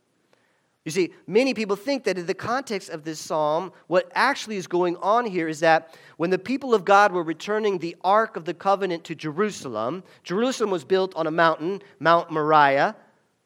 You 0.84 0.90
see, 0.90 1.14
many 1.28 1.54
people 1.54 1.76
think 1.76 2.04
that 2.04 2.18
in 2.18 2.26
the 2.26 2.34
context 2.34 2.90
of 2.90 3.04
this 3.04 3.18
psalm, 3.20 3.72
what 3.86 4.10
actually 4.14 4.56
is 4.56 4.66
going 4.66 4.96
on 4.96 5.24
here 5.24 5.48
is 5.48 5.60
that 5.60 5.96
when 6.16 6.30
the 6.30 6.38
people 6.38 6.74
of 6.74 6.84
God 6.84 7.12
were 7.12 7.22
returning 7.22 7.78
the 7.78 7.96
Ark 8.02 8.36
of 8.36 8.44
the 8.44 8.52
Covenant 8.52 9.04
to 9.04 9.14
Jerusalem, 9.14 10.02
Jerusalem 10.24 10.70
was 10.70 10.84
built 10.84 11.14
on 11.14 11.26
a 11.26 11.30
mountain, 11.30 11.82
Mount 12.00 12.30
Moriah, 12.30 12.96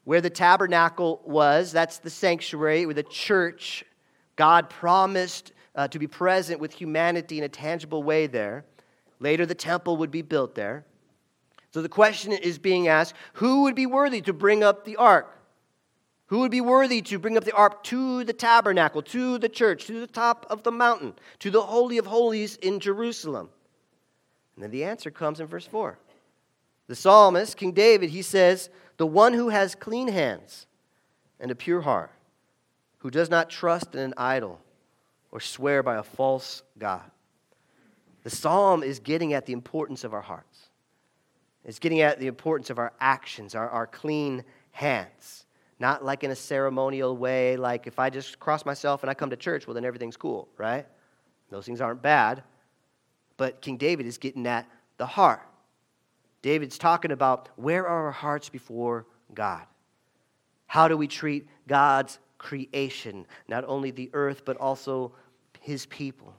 where 0.05 0.23
the 0.23 0.31
tabernacle 0.31 1.21
was. 1.25 1.73
That's 1.73 1.99
the 1.99 2.11
sanctuary 2.11 2.87
where 2.87 2.95
the 2.95 3.03
church, 3.03 3.85
God 4.35 4.69
promised 4.69 5.53
uh, 5.79 5.87
to 5.87 5.99
be 6.01 6.09
present 6.09 6.59
with 6.61 6.73
humanity 6.73 7.39
in 7.39 7.45
a 7.45 7.49
tangible 7.49 8.03
way 8.03 8.27
there. 8.27 8.65
Later, 9.21 9.47
the 9.47 9.55
temple 9.55 9.97
would 9.99 10.11
be 10.11 10.23
built 10.23 10.57
there. 10.57 10.85
So 11.71 11.83
the 11.83 11.89
question 11.89 12.33
is 12.33 12.59
being 12.59 12.89
asked 12.89 13.15
who 13.35 13.63
would 13.63 13.77
be 13.77 13.87
worthy 13.87 14.21
to 14.23 14.33
bring 14.33 14.65
up 14.65 14.85
the 14.85 14.97
ark? 14.97 15.33
Who 16.27 16.41
would 16.41 16.51
be 16.51 16.61
worthy 16.61 17.01
to 17.03 17.19
bring 17.21 17.37
up 17.37 17.45
the 17.45 17.55
ark 17.55 17.85
to 17.85 18.25
the 18.25 18.33
tabernacle, 18.33 19.03
to 19.03 19.39
the 19.39 19.49
church, 19.49 19.87
to 19.87 20.01
the 20.01 20.09
top 20.09 20.47
of 20.51 20.65
the 20.65 20.73
mountain, 20.73 21.15
to 21.39 21.51
the 21.51 21.63
Holy 21.63 21.97
of 21.97 22.07
Holies 22.07 22.57
in 22.57 22.81
Jerusalem? 22.81 23.49
And 24.57 24.65
then 24.65 24.73
the 24.73 24.83
answer 24.83 25.13
comes 25.13 25.39
in 25.39 25.47
verse 25.47 25.67
4. 25.67 25.97
The 26.89 26.97
psalmist, 26.97 27.57
King 27.57 27.71
David, 27.71 28.11
he 28.11 28.23
says, 28.23 28.69
The 28.97 29.07
one 29.07 29.33
who 29.33 29.51
has 29.51 29.77
clean 29.77 30.09
hands 30.09 30.67
and 31.39 31.53
a 31.53 31.55
pure 31.55 31.83
heart, 31.83 32.11
who 32.99 33.13
does 33.13 33.31
not 33.31 33.49
trust 33.49 33.95
in 33.95 34.01
an 34.01 34.15
idol 34.17 34.61
or 35.31 35.41
swear 35.41 35.83
by 35.83 35.97
a 35.97 36.03
false 36.03 36.63
God. 36.79 37.11
The 38.25 38.31
psalm 38.31 38.83
is 38.83 38.99
getting 38.99 39.33
at 39.33 39.47
the 39.47 39.53
importance 39.53 40.05
of 40.05 40.13
our 40.15 40.21
hearts, 40.21 40.69
it's 41.65 41.79
getting 41.79 42.01
at 42.01 42.19
the 42.19 42.27
importance 42.27 42.71
of 42.71 42.79
our 42.79 42.93
actions, 43.01 43.55
our, 43.55 43.69
our 43.69 43.87
clean 43.87 44.45
hands 44.71 45.45
not 45.79 46.05
like 46.05 46.25
in 46.25 46.31
a 46.31 46.37
ceremonial 46.37 47.17
way, 47.17 47.57
like 47.57 47.87
if 47.87 47.99
I 47.99 48.11
just 48.11 48.41
cross 48.41 48.65
myself 48.65 49.03
and 49.03 49.11
I 49.11 49.15
come 49.15 49.31
to 49.31 49.37
church, 49.37 49.67
well, 49.67 49.75
then 49.75 49.85
everything's 49.85 50.17
cool, 50.17 50.49
right? 50.57 50.87
Those 51.51 51.67
things 51.67 51.81
aren't 51.81 52.03
bad. 52.03 52.43
But 53.37 53.61
King 53.61 53.77
David 53.77 54.07
is 54.07 54.19
getting 54.19 54.47
at 54.47 54.69
the 54.97 55.07
heart. 55.07 55.47
David's 56.43 56.79
talking 56.79 57.13
about 57.13 57.49
where 57.57 57.87
are 57.87 58.07
our 58.07 58.13
hearts 58.13 58.49
before 58.49 59.07
God? 59.33 59.63
How 60.67 60.89
do 60.89 60.97
we 60.97 61.07
treat 61.07 61.47
God's 61.67 62.19
creation, 62.39 63.27
not 63.49 63.65
only 63.67 63.91
the 63.91 64.11
earth, 64.13 64.43
but 64.45 64.57
also 64.57 65.13
his 65.61 65.87
people? 65.87 66.35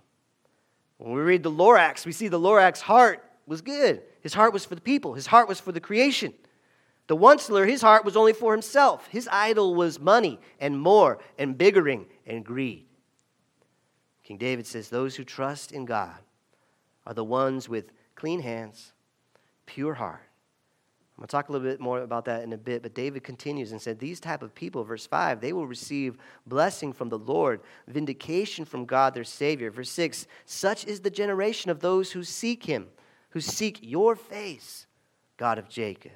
When 0.98 1.14
we 1.14 1.22
read 1.22 1.44
the 1.44 1.52
Lorax, 1.52 2.06
we 2.06 2.12
see 2.12 2.28
the 2.28 2.40
Lorax 2.40 2.80
heart 2.82 3.24
was 3.46 3.62
good. 3.62 4.02
His 4.22 4.34
heart 4.34 4.54
was 4.54 4.66
for 4.66 4.76
the 4.76 4.82
people, 4.82 5.14
his 5.14 5.28
heart 5.28 5.48
was 5.48 5.60
for 5.60 5.72
the 5.72 5.80
creation. 5.80 6.34
The 7.08 7.18
onceler, 7.18 7.68
his 7.68 7.82
heart 7.82 8.06
was 8.06 8.16
only 8.16 8.34
for 8.34 8.52
himself. 8.52 9.08
His 9.08 9.28
idol 9.32 9.74
was 9.74 10.00
money 10.00 10.40
and 10.60 10.80
more 10.80 11.18
and 11.40 11.58
biggering 11.58 12.06
and 12.28 12.46
greed. 12.46 12.86
King 14.24 14.38
David 14.38 14.68
says, 14.68 14.90
Those 14.90 15.16
who 15.16 15.24
trust 15.24 15.72
in 15.72 15.86
God 15.86 16.20
are 17.08 17.16
the 17.16 17.24
ones 17.24 17.68
with 17.68 17.92
clean 18.14 18.42
hands, 18.42 18.94
pure 19.66 19.96
heart. 19.96 20.29
I'm 21.20 21.24
going 21.24 21.28
to 21.28 21.32
talk 21.34 21.50
a 21.50 21.52
little 21.52 21.68
bit 21.68 21.82
more 21.82 22.00
about 22.00 22.24
that 22.26 22.44
in 22.44 22.54
a 22.54 22.58
bit, 22.58 22.82
but 22.82 22.94
David 22.94 23.26
continues 23.26 23.74
and 23.74 23.82
said, 23.82 24.00
These 24.00 24.22
type 24.22 24.42
of 24.42 24.56
people, 24.56 24.86
verse 24.86 25.06
5, 25.06 25.42
they 25.42 25.52
will 25.52 25.68
receive 25.68 26.18
blessing 26.48 26.94
from 26.94 27.10
the 27.10 27.18
Lord, 27.20 27.60
vindication 27.90 28.64
from 28.64 28.86
God 28.86 29.14
their 29.14 29.26
Savior. 29.26 29.70
Verse 29.70 29.90
6, 29.90 30.28
such 30.46 30.86
is 30.86 31.02
the 31.02 31.10
generation 31.10 31.72
of 31.72 31.82
those 31.82 32.14
who 32.14 32.24
seek 32.24 32.64
him, 32.64 32.88
who 33.32 33.42
seek 33.42 33.80
your 33.82 34.16
face, 34.16 34.88
God 35.36 35.58
of 35.58 35.68
Jacob. 35.68 36.14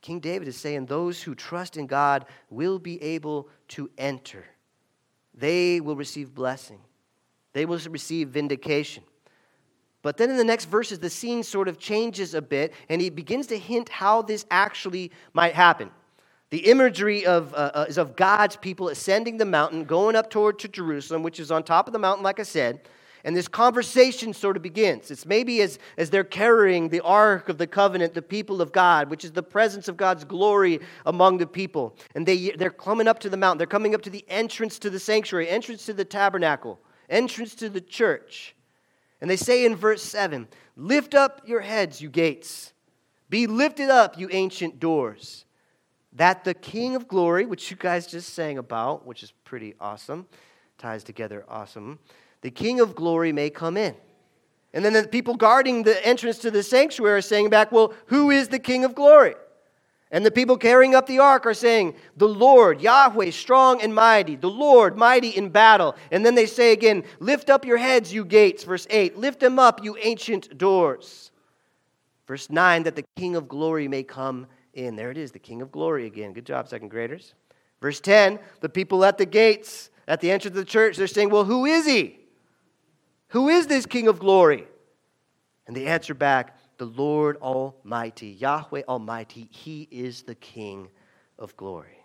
King 0.00 0.18
David 0.18 0.48
is 0.48 0.56
saying 0.56 0.86
those 0.86 1.22
who 1.22 1.36
trust 1.36 1.76
in 1.76 1.86
God 1.86 2.26
will 2.50 2.80
be 2.80 3.00
able 3.00 3.48
to 3.68 3.88
enter. 3.96 4.44
They 5.34 5.80
will 5.80 5.94
receive 5.94 6.34
blessing, 6.34 6.80
they 7.52 7.64
will 7.64 7.78
receive 7.88 8.30
vindication. 8.30 9.04
But 10.02 10.16
then 10.16 10.30
in 10.30 10.36
the 10.36 10.44
next 10.44 10.66
verses, 10.66 10.98
the 10.98 11.10
scene 11.10 11.42
sort 11.44 11.68
of 11.68 11.78
changes 11.78 12.34
a 12.34 12.42
bit, 12.42 12.74
and 12.88 13.00
he 13.00 13.08
begins 13.08 13.46
to 13.48 13.58
hint 13.58 13.88
how 13.88 14.22
this 14.22 14.44
actually 14.50 15.12
might 15.32 15.54
happen. 15.54 15.90
The 16.50 16.70
imagery 16.70 17.24
of, 17.24 17.54
uh, 17.54 17.70
uh 17.72 17.86
is 17.88 17.98
of 17.98 18.16
God's 18.16 18.56
people 18.56 18.88
ascending 18.88 19.38
the 19.38 19.44
mountain, 19.44 19.84
going 19.84 20.16
up 20.16 20.28
toward 20.28 20.58
to 20.60 20.68
Jerusalem, 20.68 21.22
which 21.22 21.40
is 21.40 21.50
on 21.50 21.62
top 21.62 21.86
of 21.86 21.92
the 21.92 21.98
mountain, 21.98 22.24
like 22.24 22.40
I 22.40 22.42
said. 22.42 22.80
And 23.24 23.36
this 23.36 23.46
conversation 23.46 24.34
sort 24.34 24.56
of 24.56 24.62
begins. 24.64 25.10
It's 25.10 25.24
maybe 25.24 25.62
as, 25.62 25.78
as 25.96 26.10
they're 26.10 26.24
carrying 26.24 26.88
the 26.88 27.00
Ark 27.02 27.48
of 27.48 27.56
the 27.56 27.68
Covenant, 27.68 28.14
the 28.14 28.22
people 28.22 28.60
of 28.60 28.72
God, 28.72 29.08
which 29.10 29.24
is 29.24 29.30
the 29.30 29.44
presence 29.44 29.86
of 29.86 29.96
God's 29.96 30.24
glory 30.24 30.80
among 31.06 31.38
the 31.38 31.46
people. 31.46 31.96
And 32.16 32.26
they, 32.26 32.50
they're 32.50 32.70
coming 32.70 33.06
up 33.06 33.20
to 33.20 33.28
the 33.28 33.36
mountain. 33.36 33.58
They're 33.58 33.66
coming 33.68 33.94
up 33.94 34.02
to 34.02 34.10
the 34.10 34.24
entrance 34.28 34.78
to 34.80 34.90
the 34.90 34.98
sanctuary, 34.98 35.48
entrance 35.48 35.86
to 35.86 35.92
the 35.92 36.04
tabernacle, 36.04 36.80
entrance 37.08 37.54
to 37.56 37.68
the 37.68 37.80
church. 37.80 38.56
And 39.22 39.30
they 39.30 39.36
say 39.36 39.64
in 39.64 39.74
verse 39.74 40.02
7 40.02 40.46
Lift 40.76 41.14
up 41.14 41.40
your 41.46 41.60
heads, 41.62 42.02
you 42.02 42.10
gates. 42.10 42.74
Be 43.30 43.46
lifted 43.46 43.88
up, 43.88 44.18
you 44.18 44.28
ancient 44.30 44.78
doors, 44.78 45.46
that 46.12 46.44
the 46.44 46.52
King 46.52 46.94
of 46.94 47.08
glory, 47.08 47.46
which 47.46 47.70
you 47.70 47.78
guys 47.78 48.06
just 48.06 48.34
sang 48.34 48.58
about, 48.58 49.06
which 49.06 49.22
is 49.22 49.32
pretty 49.44 49.74
awesome, 49.80 50.26
ties 50.76 51.02
together 51.02 51.46
awesome 51.48 51.98
the 52.42 52.50
King 52.50 52.80
of 52.80 52.94
glory 52.94 53.32
may 53.32 53.48
come 53.48 53.76
in. 53.76 53.94
And 54.74 54.84
then 54.84 54.92
the 54.92 55.06
people 55.06 55.34
guarding 55.36 55.84
the 55.84 56.04
entrance 56.06 56.38
to 56.38 56.50
the 56.50 56.62
sanctuary 56.62 57.18
are 57.18 57.22
saying 57.22 57.50
back, 57.50 57.72
Well, 57.72 57.94
who 58.06 58.30
is 58.30 58.48
the 58.48 58.58
King 58.58 58.84
of 58.84 58.94
glory? 58.94 59.34
And 60.12 60.26
the 60.26 60.30
people 60.30 60.58
carrying 60.58 60.94
up 60.94 61.06
the 61.06 61.20
ark 61.20 61.46
are 61.46 61.54
saying, 61.54 61.94
The 62.18 62.28
Lord, 62.28 62.82
Yahweh, 62.82 63.30
strong 63.30 63.80
and 63.80 63.94
mighty, 63.94 64.36
the 64.36 64.50
Lord, 64.50 64.96
mighty 64.96 65.30
in 65.30 65.48
battle. 65.48 65.96
And 66.10 66.24
then 66.24 66.34
they 66.34 66.44
say 66.44 66.72
again, 66.72 67.04
Lift 67.18 67.48
up 67.48 67.64
your 67.64 67.78
heads, 67.78 68.12
you 68.12 68.26
gates, 68.26 68.62
verse 68.62 68.86
8. 68.90 69.16
Lift 69.16 69.40
them 69.40 69.58
up, 69.58 69.82
you 69.82 69.96
ancient 70.02 70.58
doors. 70.58 71.32
Verse 72.26 72.50
9, 72.50 72.82
that 72.82 72.94
the 72.94 73.04
King 73.16 73.36
of 73.36 73.48
glory 73.48 73.88
may 73.88 74.02
come 74.02 74.46
in. 74.74 74.96
There 74.96 75.10
it 75.10 75.16
is, 75.16 75.32
the 75.32 75.38
King 75.38 75.62
of 75.62 75.72
glory 75.72 76.06
again. 76.06 76.34
Good 76.34 76.46
job, 76.46 76.68
second 76.68 76.88
graders. 76.88 77.32
Verse 77.80 78.00
10, 78.00 78.38
the 78.60 78.68
people 78.68 79.06
at 79.06 79.16
the 79.16 79.26
gates, 79.26 79.88
at 80.06 80.20
the 80.20 80.30
entrance 80.30 80.54
of 80.54 80.60
the 80.60 80.70
church, 80.70 80.98
they're 80.98 81.06
saying, 81.06 81.30
Well, 81.30 81.44
who 81.44 81.64
is 81.64 81.86
he? 81.86 82.18
Who 83.28 83.48
is 83.48 83.66
this 83.66 83.86
King 83.86 84.08
of 84.08 84.18
glory? 84.18 84.66
And 85.66 85.74
they 85.74 85.86
answer 85.86 86.12
back, 86.12 86.58
The 86.82 87.00
Lord 87.00 87.36
Almighty, 87.36 88.30
Yahweh 88.40 88.82
Almighty, 88.88 89.46
He 89.52 89.86
is 89.92 90.22
the 90.22 90.34
King 90.34 90.88
of 91.38 91.56
glory. 91.56 92.02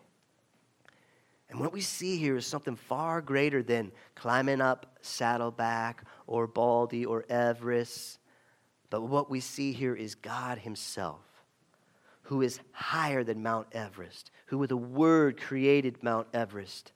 And 1.50 1.60
what 1.60 1.74
we 1.74 1.82
see 1.82 2.18
here 2.18 2.38
is 2.38 2.46
something 2.46 2.76
far 2.76 3.20
greater 3.22 3.64
than 3.64 3.92
climbing 4.14 4.62
up 4.62 5.00
Saddleback 5.02 6.04
or 6.28 6.46
Baldy 6.46 7.08
or 7.08 7.26
Everest. 7.28 8.20
But 8.92 9.02
what 9.02 9.32
we 9.32 9.40
see 9.40 9.74
here 9.74 9.96
is 9.96 10.14
God 10.14 10.60
Himself, 10.60 11.26
who 12.22 12.44
is 12.44 12.60
higher 12.72 13.24
than 13.24 13.42
Mount 13.42 13.66
Everest, 13.72 14.30
who 14.46 14.60
with 14.60 14.70
a 14.70 14.78
word 14.78 15.42
created 15.42 16.04
Mount 16.04 16.28
Everest. 16.36 16.92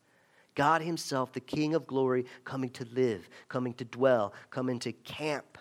God 0.54 0.84
Himself, 0.84 1.34
the 1.34 1.40
King 1.40 1.74
of 1.74 1.88
glory, 1.88 2.28
coming 2.44 2.70
to 2.74 2.86
live, 2.94 3.28
coming 3.50 3.74
to 3.74 3.86
dwell, 3.86 4.36
coming 4.52 4.78
to 4.78 4.92
camp 4.92 5.58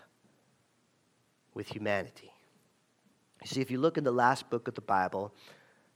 with 1.54 1.68
humanity. 1.68 2.32
You 3.42 3.48
see, 3.48 3.60
if 3.60 3.70
you 3.70 3.78
look 3.78 3.98
in 3.98 4.04
the 4.04 4.12
last 4.12 4.50
book 4.50 4.68
of 4.68 4.74
the 4.74 4.80
Bible, 4.80 5.32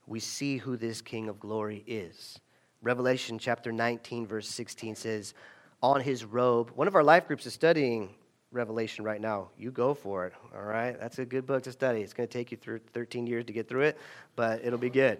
we 0.06 0.20
see 0.20 0.58
who 0.58 0.76
this 0.76 1.02
King 1.02 1.28
of 1.28 1.38
glory 1.40 1.84
is. 1.86 2.38
Revelation 2.82 3.38
chapter 3.38 3.72
19, 3.72 4.26
verse 4.26 4.48
16 4.48 4.96
says, 4.96 5.34
On 5.82 6.00
his 6.00 6.24
robe, 6.24 6.70
one 6.74 6.88
of 6.88 6.94
our 6.94 7.04
life 7.04 7.26
groups 7.26 7.46
is 7.46 7.54
studying 7.54 8.14
Revelation 8.54 9.04
right 9.04 9.20
now, 9.20 9.50
you 9.58 9.70
go 9.70 9.94
for 9.94 10.26
it. 10.26 10.32
All 10.54 10.62
right? 10.62 10.98
That's 10.98 11.18
a 11.18 11.24
good 11.24 11.44
book 11.44 11.64
to 11.64 11.72
study. 11.72 12.02
It's 12.02 12.14
going 12.14 12.28
to 12.28 12.32
take 12.32 12.52
you 12.52 12.56
through 12.56 12.80
13 12.92 13.26
years 13.26 13.44
to 13.46 13.52
get 13.52 13.68
through 13.68 13.82
it, 13.82 13.98
but 14.36 14.64
it'll 14.64 14.78
be 14.78 14.90
good. 14.90 15.18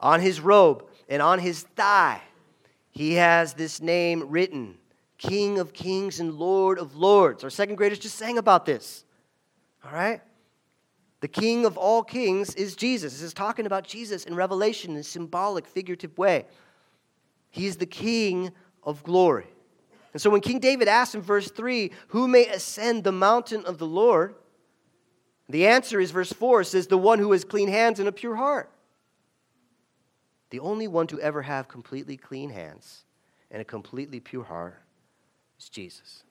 On 0.00 0.20
his 0.20 0.40
robe 0.40 0.86
and 1.08 1.20
on 1.20 1.38
his 1.38 1.62
thigh, 1.62 2.22
he 2.90 3.14
has 3.14 3.54
this 3.54 3.80
name 3.80 4.24
written 4.28 4.78
King 5.18 5.58
of 5.58 5.72
Kings 5.72 6.18
and 6.18 6.34
Lord 6.34 6.78
of 6.78 6.96
Lords. 6.96 7.44
Our 7.44 7.50
second 7.50 7.76
graders 7.76 7.98
just 7.98 8.16
sang 8.16 8.38
about 8.38 8.66
this. 8.66 9.04
All 9.84 9.92
right? 9.92 10.20
The 11.20 11.28
King 11.28 11.64
of 11.64 11.76
all 11.76 12.02
kings 12.02 12.54
is 12.54 12.74
Jesus. 12.74 13.12
This 13.12 13.22
is 13.22 13.32
talking 13.34 13.66
about 13.66 13.84
Jesus 13.84 14.24
in 14.24 14.34
Revelation 14.34 14.92
in 14.92 14.96
a 14.98 15.02
symbolic, 15.04 15.66
figurative 15.66 16.18
way. 16.18 16.46
He 17.50 17.66
is 17.66 17.76
the 17.76 17.86
King 17.86 18.50
of 18.82 19.04
glory. 19.04 19.46
And 20.12 20.20
so 20.20 20.30
when 20.30 20.40
King 20.40 20.58
David 20.58 20.88
asks 20.88 21.14
in 21.14 21.22
verse 21.22 21.50
3, 21.50 21.90
Who 22.08 22.28
may 22.28 22.46
ascend 22.46 23.04
the 23.04 23.12
mountain 23.12 23.64
of 23.64 23.78
the 23.78 23.86
Lord? 23.86 24.34
The 25.48 25.66
answer 25.66 26.00
is 26.00 26.10
verse 26.10 26.32
4 26.32 26.64
says, 26.64 26.86
The 26.86 26.98
one 26.98 27.18
who 27.18 27.32
has 27.32 27.44
clean 27.44 27.68
hands 27.68 27.98
and 27.98 28.08
a 28.08 28.12
pure 28.12 28.36
heart. 28.36 28.70
The 30.50 30.60
only 30.60 30.88
one 30.88 31.06
to 31.08 31.20
ever 31.20 31.42
have 31.42 31.68
completely 31.68 32.16
clean 32.16 32.50
hands 32.50 33.04
and 33.50 33.62
a 33.62 33.64
completely 33.64 34.20
pure 34.20 34.44
heart 34.44 34.78
is 35.58 35.68
Jesus. 35.68 36.24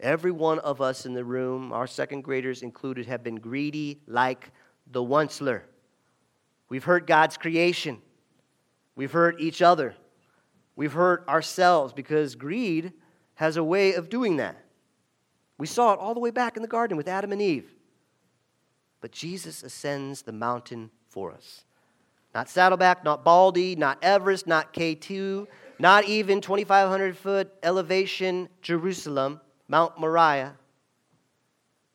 Every 0.00 0.30
one 0.30 0.58
of 0.60 0.80
us 0.80 1.04
in 1.04 1.14
the 1.14 1.24
room, 1.24 1.72
our 1.72 1.86
second 1.86 2.22
graders 2.22 2.62
included, 2.62 3.06
have 3.06 3.22
been 3.22 3.36
greedy 3.36 4.00
like 4.06 4.50
the 4.90 5.00
onceler. 5.00 5.62
We've 6.68 6.84
hurt 6.84 7.06
God's 7.06 7.36
creation. 7.36 8.00
We've 8.96 9.12
hurt 9.12 9.40
each 9.40 9.60
other. 9.60 9.94
We've 10.74 10.92
hurt 10.92 11.28
ourselves 11.28 11.92
because 11.92 12.34
greed 12.34 12.92
has 13.34 13.56
a 13.56 13.64
way 13.64 13.94
of 13.94 14.08
doing 14.08 14.36
that. 14.38 14.56
We 15.58 15.66
saw 15.66 15.92
it 15.92 15.98
all 16.00 16.14
the 16.14 16.20
way 16.20 16.30
back 16.30 16.56
in 16.56 16.62
the 16.62 16.68
garden 16.68 16.96
with 16.96 17.08
Adam 17.08 17.32
and 17.32 17.42
Eve. 17.42 17.74
But 19.00 19.12
Jesus 19.12 19.62
ascends 19.62 20.22
the 20.22 20.32
mountain 20.32 20.90
for 21.08 21.32
us. 21.32 21.64
Not 22.34 22.48
Saddleback, 22.48 23.04
not 23.04 23.24
Baldy, 23.24 23.76
not 23.76 23.98
Everest, 24.02 24.46
not 24.46 24.72
K2, 24.72 25.46
not 25.78 26.04
even 26.04 26.40
2,500 26.40 27.16
foot 27.16 27.52
elevation 27.62 28.48
Jerusalem. 28.62 29.40
Mount 29.70 29.96
Moriah, 30.00 30.56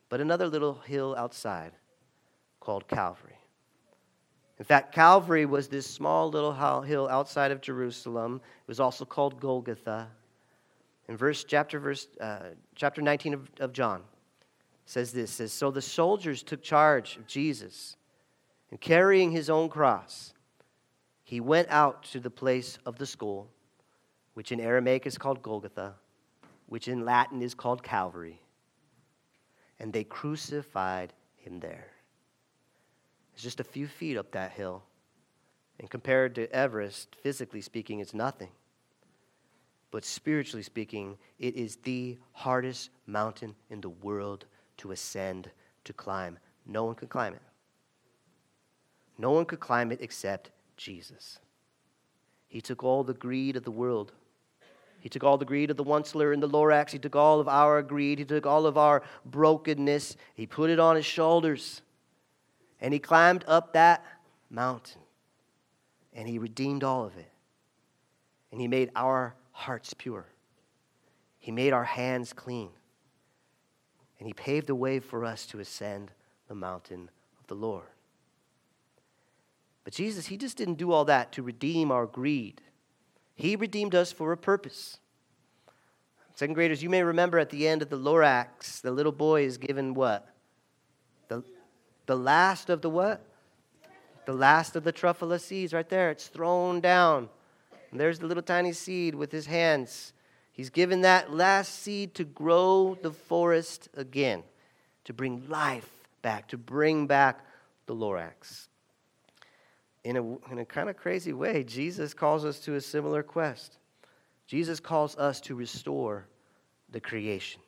but 0.07 0.21
another 0.21 0.47
little 0.47 0.75
hill 0.75 1.13
outside 1.17 1.73
called 2.61 2.87
Calvary. 2.87 3.37
In 4.57 4.63
fact, 4.63 4.95
Calvary 4.95 5.45
was 5.45 5.67
this 5.67 5.85
small 5.85 6.29
little 6.29 6.53
hill 6.83 7.09
outside 7.09 7.51
of 7.51 7.59
Jerusalem. 7.59 8.39
It 8.61 8.67
was 8.69 8.79
also 8.79 9.03
called 9.03 9.41
Golgotha. 9.41 10.07
In 11.09 11.17
verse 11.17 11.43
chapter 11.43 11.77
verse 11.77 12.07
uh, 12.21 12.51
chapter 12.75 13.01
19 13.01 13.33
of, 13.33 13.49
of 13.59 13.73
John 13.73 14.03
says 14.85 15.11
this 15.11 15.31
says 15.31 15.51
so 15.51 15.69
the 15.69 15.81
soldiers 15.81 16.43
took 16.43 16.63
charge 16.63 17.17
of 17.17 17.27
Jesus 17.27 17.97
and 18.71 18.79
carrying 18.79 19.31
his 19.31 19.49
own 19.49 19.69
cross 19.69 20.33
he 21.23 21.39
went 21.39 21.67
out 21.69 22.03
to 22.05 22.19
the 22.19 22.31
place 22.31 22.79
of 22.85 22.97
the 22.97 23.05
skull 23.05 23.47
which 24.33 24.51
in 24.51 24.59
Aramaic 24.59 25.05
is 25.05 25.17
called 25.17 25.43
Golgotha 25.43 25.95
which 26.67 26.87
in 26.87 27.05
Latin 27.05 27.41
is 27.41 27.53
called 27.53 27.83
Calvary. 27.83 28.41
And 29.79 29.91
they 29.91 30.03
crucified 30.03 31.13
him 31.35 31.59
there. 31.59 31.87
It's 33.33 33.43
just 33.43 33.59
a 33.59 33.65
few 33.65 33.87
feet 33.87 34.17
up 34.17 34.31
that 34.31 34.51
hill. 34.51 34.83
And 35.79 35.89
compared 35.89 36.35
to 36.35 36.51
Everest, 36.53 37.15
physically 37.21 37.61
speaking, 37.61 37.99
it's 37.99 38.13
nothing. 38.13 38.49
But 39.91 40.05
spiritually 40.05 40.63
speaking, 40.63 41.17
it 41.39 41.55
is 41.55 41.77
the 41.77 42.17
hardest 42.31 42.89
mountain 43.05 43.55
in 43.69 43.81
the 43.81 43.89
world 43.89 44.45
to 44.77 44.91
ascend, 44.91 45.49
to 45.83 45.93
climb. 45.93 46.39
No 46.65 46.85
one 46.85 46.95
could 46.95 47.09
climb 47.09 47.33
it. 47.33 47.41
No 49.17 49.31
one 49.31 49.45
could 49.45 49.59
climb 49.59 49.91
it 49.91 50.01
except 50.01 50.51
Jesus. 50.77 51.39
He 52.47 52.61
took 52.61 52.83
all 52.83 53.03
the 53.03 53.13
greed 53.13 53.55
of 53.55 53.63
the 53.63 53.71
world 53.71 54.13
he 55.05 55.09
took 55.09 55.23
all 55.23 55.37
the 55.37 55.45
greed 55.45 55.69
of 55.69 55.77
the 55.77 55.83
onceler 55.83 56.33
and 56.33 56.41
the 56.41 56.49
Lorax. 56.49 56.89
He 56.89 56.97
took 56.97 57.15
all 57.15 57.39
of 57.39 57.47
our 57.47 57.83
greed. 57.83 58.17
He 58.17 58.25
took 58.25 58.47
all 58.47 58.65
of 58.65 58.75
our 58.75 59.03
brokenness. 59.23 60.17
He 60.33 60.47
put 60.47 60.71
it 60.71 60.79
on 60.79 60.95
his 60.95 61.05
shoulders. 61.05 61.83
And 62.81 62.91
he 62.91 62.97
climbed 62.97 63.45
up 63.47 63.73
that 63.73 64.03
mountain. 64.49 65.03
And 66.11 66.27
he 66.27 66.39
redeemed 66.39 66.83
all 66.83 67.05
of 67.05 67.15
it. 67.17 67.31
And 68.51 68.59
he 68.59 68.67
made 68.67 68.89
our 68.95 69.35
hearts 69.51 69.93
pure. 69.93 70.25
He 71.37 71.51
made 71.51 71.71
our 71.71 71.83
hands 71.83 72.33
clean. 72.33 72.71
And 74.17 74.25
he 74.25 74.33
paved 74.33 74.65
the 74.65 74.73
way 74.73 74.99
for 74.99 75.23
us 75.23 75.45
to 75.45 75.59
ascend 75.59 76.09
the 76.47 76.55
mountain 76.55 77.11
of 77.39 77.45
the 77.45 77.53
Lord. 77.53 77.85
But 79.83 79.93
Jesus, 79.93 80.25
he 80.25 80.37
just 80.37 80.57
didn't 80.57 80.79
do 80.79 80.91
all 80.91 81.05
that 81.05 81.31
to 81.33 81.43
redeem 81.43 81.91
our 81.91 82.07
greed. 82.07 82.59
He 83.35 83.57
redeemed 83.57 83.93
us 83.93 84.11
for 84.11 84.31
a 84.31 84.37
purpose. 84.37 84.97
Second 86.35 86.53
graders, 86.53 86.81
you 86.81 86.89
may 86.89 87.03
remember 87.03 87.37
at 87.37 87.49
the 87.49 87.67
end 87.67 87.81
of 87.81 87.89
the 87.89 87.97
Lorax, 87.97 88.81
the 88.81 88.91
little 88.91 89.11
boy 89.11 89.43
is 89.43 89.57
given 89.57 89.93
what? 89.93 90.27
The, 91.27 91.43
the 92.05 92.15
last 92.15 92.69
of 92.69 92.81
the 92.81 92.89
what? 92.89 93.21
The 94.25 94.33
last 94.33 94.75
of 94.75 94.83
the 94.83 94.93
truffula 94.93 95.39
seeds 95.39 95.73
right 95.73 95.87
there. 95.87 96.09
It's 96.11 96.27
thrown 96.27 96.79
down. 96.79 97.29
And 97.91 97.99
there's 97.99 98.19
the 98.19 98.25
little 98.25 98.43
tiny 98.43 98.73
seed 98.73 99.15
with 99.15 99.31
his 99.31 99.45
hands. 99.45 100.13
He's 100.51 100.69
given 100.69 101.01
that 101.01 101.33
last 101.33 101.79
seed 101.79 102.15
to 102.15 102.23
grow 102.23 102.97
the 103.01 103.11
forest 103.11 103.89
again, 103.95 104.43
to 105.03 105.13
bring 105.13 105.47
life 105.49 105.89
back, 106.21 106.47
to 106.49 106.57
bring 106.57 107.07
back 107.07 107.45
the 107.85 107.95
Lorax 107.95 108.67
in 110.05 110.17
a, 110.17 110.51
in 110.51 110.59
a 110.59 110.65
kind 110.65 110.87
of 110.87 110.95
crazy 110.95 111.33
way, 111.33 111.63
Jesus 111.63 112.13
calls 112.13 112.45
us 112.45 112.59
to 112.59 112.75
a 112.75 112.81
similar 112.81 113.23
quest. 113.23 113.79
Jesus 114.45 114.79
calls 114.79 115.17
us 115.17 115.41
to 115.41 115.55
restore 115.55 116.27
the 116.91 116.99
creation. 116.99 117.59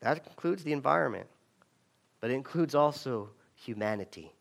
That 0.00 0.24
includes 0.28 0.62
the 0.62 0.72
environment, 0.72 1.26
but 2.20 2.30
it 2.30 2.34
includes 2.34 2.76
also 2.76 3.30
humanity. 3.56 4.32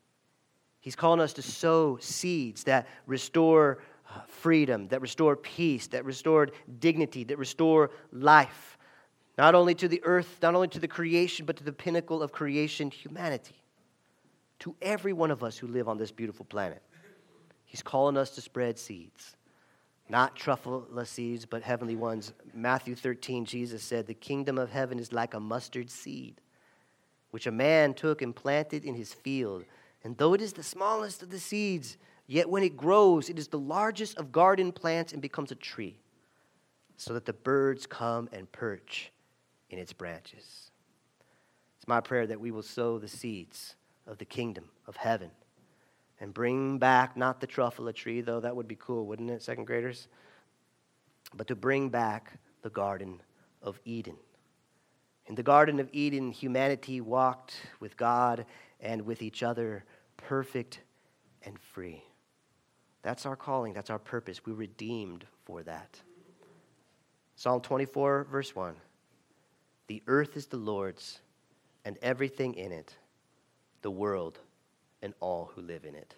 He's 0.80 0.96
calling 0.96 1.20
us 1.20 1.34
to 1.34 1.42
sow 1.42 1.98
seeds 2.00 2.66
that 2.66 2.88
restore 3.08 3.80
uh, 4.14 4.20
freedom, 4.28 4.88
that 4.90 5.02
restore 5.02 5.36
peace, 5.36 5.88
that 5.88 6.06
restore 6.06 6.50
dignity, 6.80 7.24
that 7.24 7.40
restore 7.40 7.90
life, 8.12 8.78
not 9.36 9.56
only 9.56 9.74
to 9.74 9.88
the 9.88 10.02
earth, 10.04 10.38
not 10.44 10.54
only 10.54 10.68
to 10.68 10.80
the 10.80 10.88
creation, 10.88 11.48
but 11.48 11.58
to 11.58 11.64
the 11.64 11.74
pinnacle 11.74 12.22
of 12.22 12.32
creation, 12.32 12.92
humanity 12.92 13.64
to 14.60 14.76
every 14.82 15.14
one 15.14 15.32
of 15.32 15.44
us 15.44 15.58
who 15.58 15.68
live 15.68 15.88
on 15.88 15.98
this 15.98 16.12
beautiful 16.12 16.46
planet. 16.46 16.82
He's 17.66 17.82
calling 17.82 18.18
us 18.18 18.32
to 18.32 18.42
spread 18.42 18.80
seeds. 18.80 19.36
Not 20.10 20.36
truffle 20.36 20.88
seeds, 21.04 21.46
but 21.46 21.64
heavenly 21.64 21.98
ones. 21.98 22.32
Matthew 22.54 22.96
13, 22.96 23.44
Jesus 23.46 23.84
said, 23.84 24.08
The 24.08 24.14
kingdom 24.14 24.58
of 24.58 24.72
heaven 24.72 25.00
is 25.00 25.12
like 25.12 25.34
a 25.34 25.40
mustard 25.40 25.90
seed, 25.90 26.40
which 27.32 27.46
a 27.46 27.52
man 27.52 27.94
took 27.94 28.22
and 28.22 28.34
planted 28.34 28.86
in 28.86 28.96
his 28.96 29.14
field. 29.14 29.66
And 30.04 30.18
though 30.18 30.34
it 30.34 30.42
is 30.42 30.54
the 30.54 30.64
smallest 30.64 31.24
of 31.24 31.30
the 31.30 31.40
seeds, 31.40 31.98
yet 32.26 32.50
when 32.50 32.64
it 32.64 32.78
grows, 32.78 33.30
it 33.30 33.38
is 33.38 33.50
the 33.50 33.60
largest 33.60 34.18
of 34.18 34.32
garden 34.32 34.72
plants 34.72 35.12
and 35.12 35.22
becomes 35.22 35.52
a 35.52 35.56
tree, 35.56 36.00
so 36.96 37.14
that 37.14 37.26
the 37.26 37.34
birds 37.34 37.86
come 37.86 38.30
and 38.32 38.50
perch 38.54 39.12
in 39.70 39.78
its 39.78 39.92
branches. 39.92 40.72
It's 41.78 41.88
my 41.88 42.00
prayer 42.00 42.26
that 42.28 42.40
we 42.40 42.52
will 42.52 42.64
sow 42.64 42.98
the 42.98 43.10
seeds 43.10 43.76
of 44.08 44.18
the 44.18 44.26
kingdom 44.26 44.66
of 44.88 44.96
heaven 44.96 45.32
and 46.20 46.34
bring 46.34 46.80
back 46.80 47.16
not 47.16 47.40
the 47.40 47.48
truffula 47.48 47.94
tree, 47.94 48.22
though 48.22 48.40
that 48.40 48.56
would 48.56 48.68
be 48.68 48.78
cool, 48.80 49.06
wouldn't 49.06 49.30
it, 49.30 49.44
second 49.44 49.66
graders? 49.66 50.08
But 51.36 51.48
to 51.48 51.56
bring 51.56 51.90
back 51.90 52.34
the 52.64 52.70
Garden 52.70 53.22
of 53.62 53.80
Eden. 53.86 54.16
In 55.28 55.36
the 55.36 55.44
Garden 55.44 55.80
of 55.80 55.90
Eden, 55.92 56.32
humanity 56.32 57.02
walked 57.02 57.56
with 57.80 57.98
God 57.98 58.46
and 58.80 59.04
with 59.04 59.22
each 59.22 59.44
other 59.44 59.84
perfect 60.16 60.82
and 61.44 61.60
free. 61.60 62.04
That's 63.04 63.26
our 63.26 63.36
calling, 63.36 63.74
that's 63.74 63.90
our 63.90 64.00
purpose. 64.00 64.46
We're 64.46 64.54
redeemed 64.54 65.26
for 65.46 65.64
that. 65.64 66.02
Psalm 67.36 67.62
24, 67.62 68.28
verse 68.32 68.56
1 68.56 68.76
The 69.88 70.02
earth 70.08 70.36
is 70.36 70.48
the 70.48 70.58
Lord's 70.58 71.20
and 71.86 71.98
everything 72.02 72.56
in 72.56 72.72
it 72.72 72.96
the 73.82 73.92
world 73.92 74.40
and 75.02 75.14
all 75.20 75.52
who 75.56 75.62
live 75.62 75.86
in 75.86 75.96
it. 75.96 76.16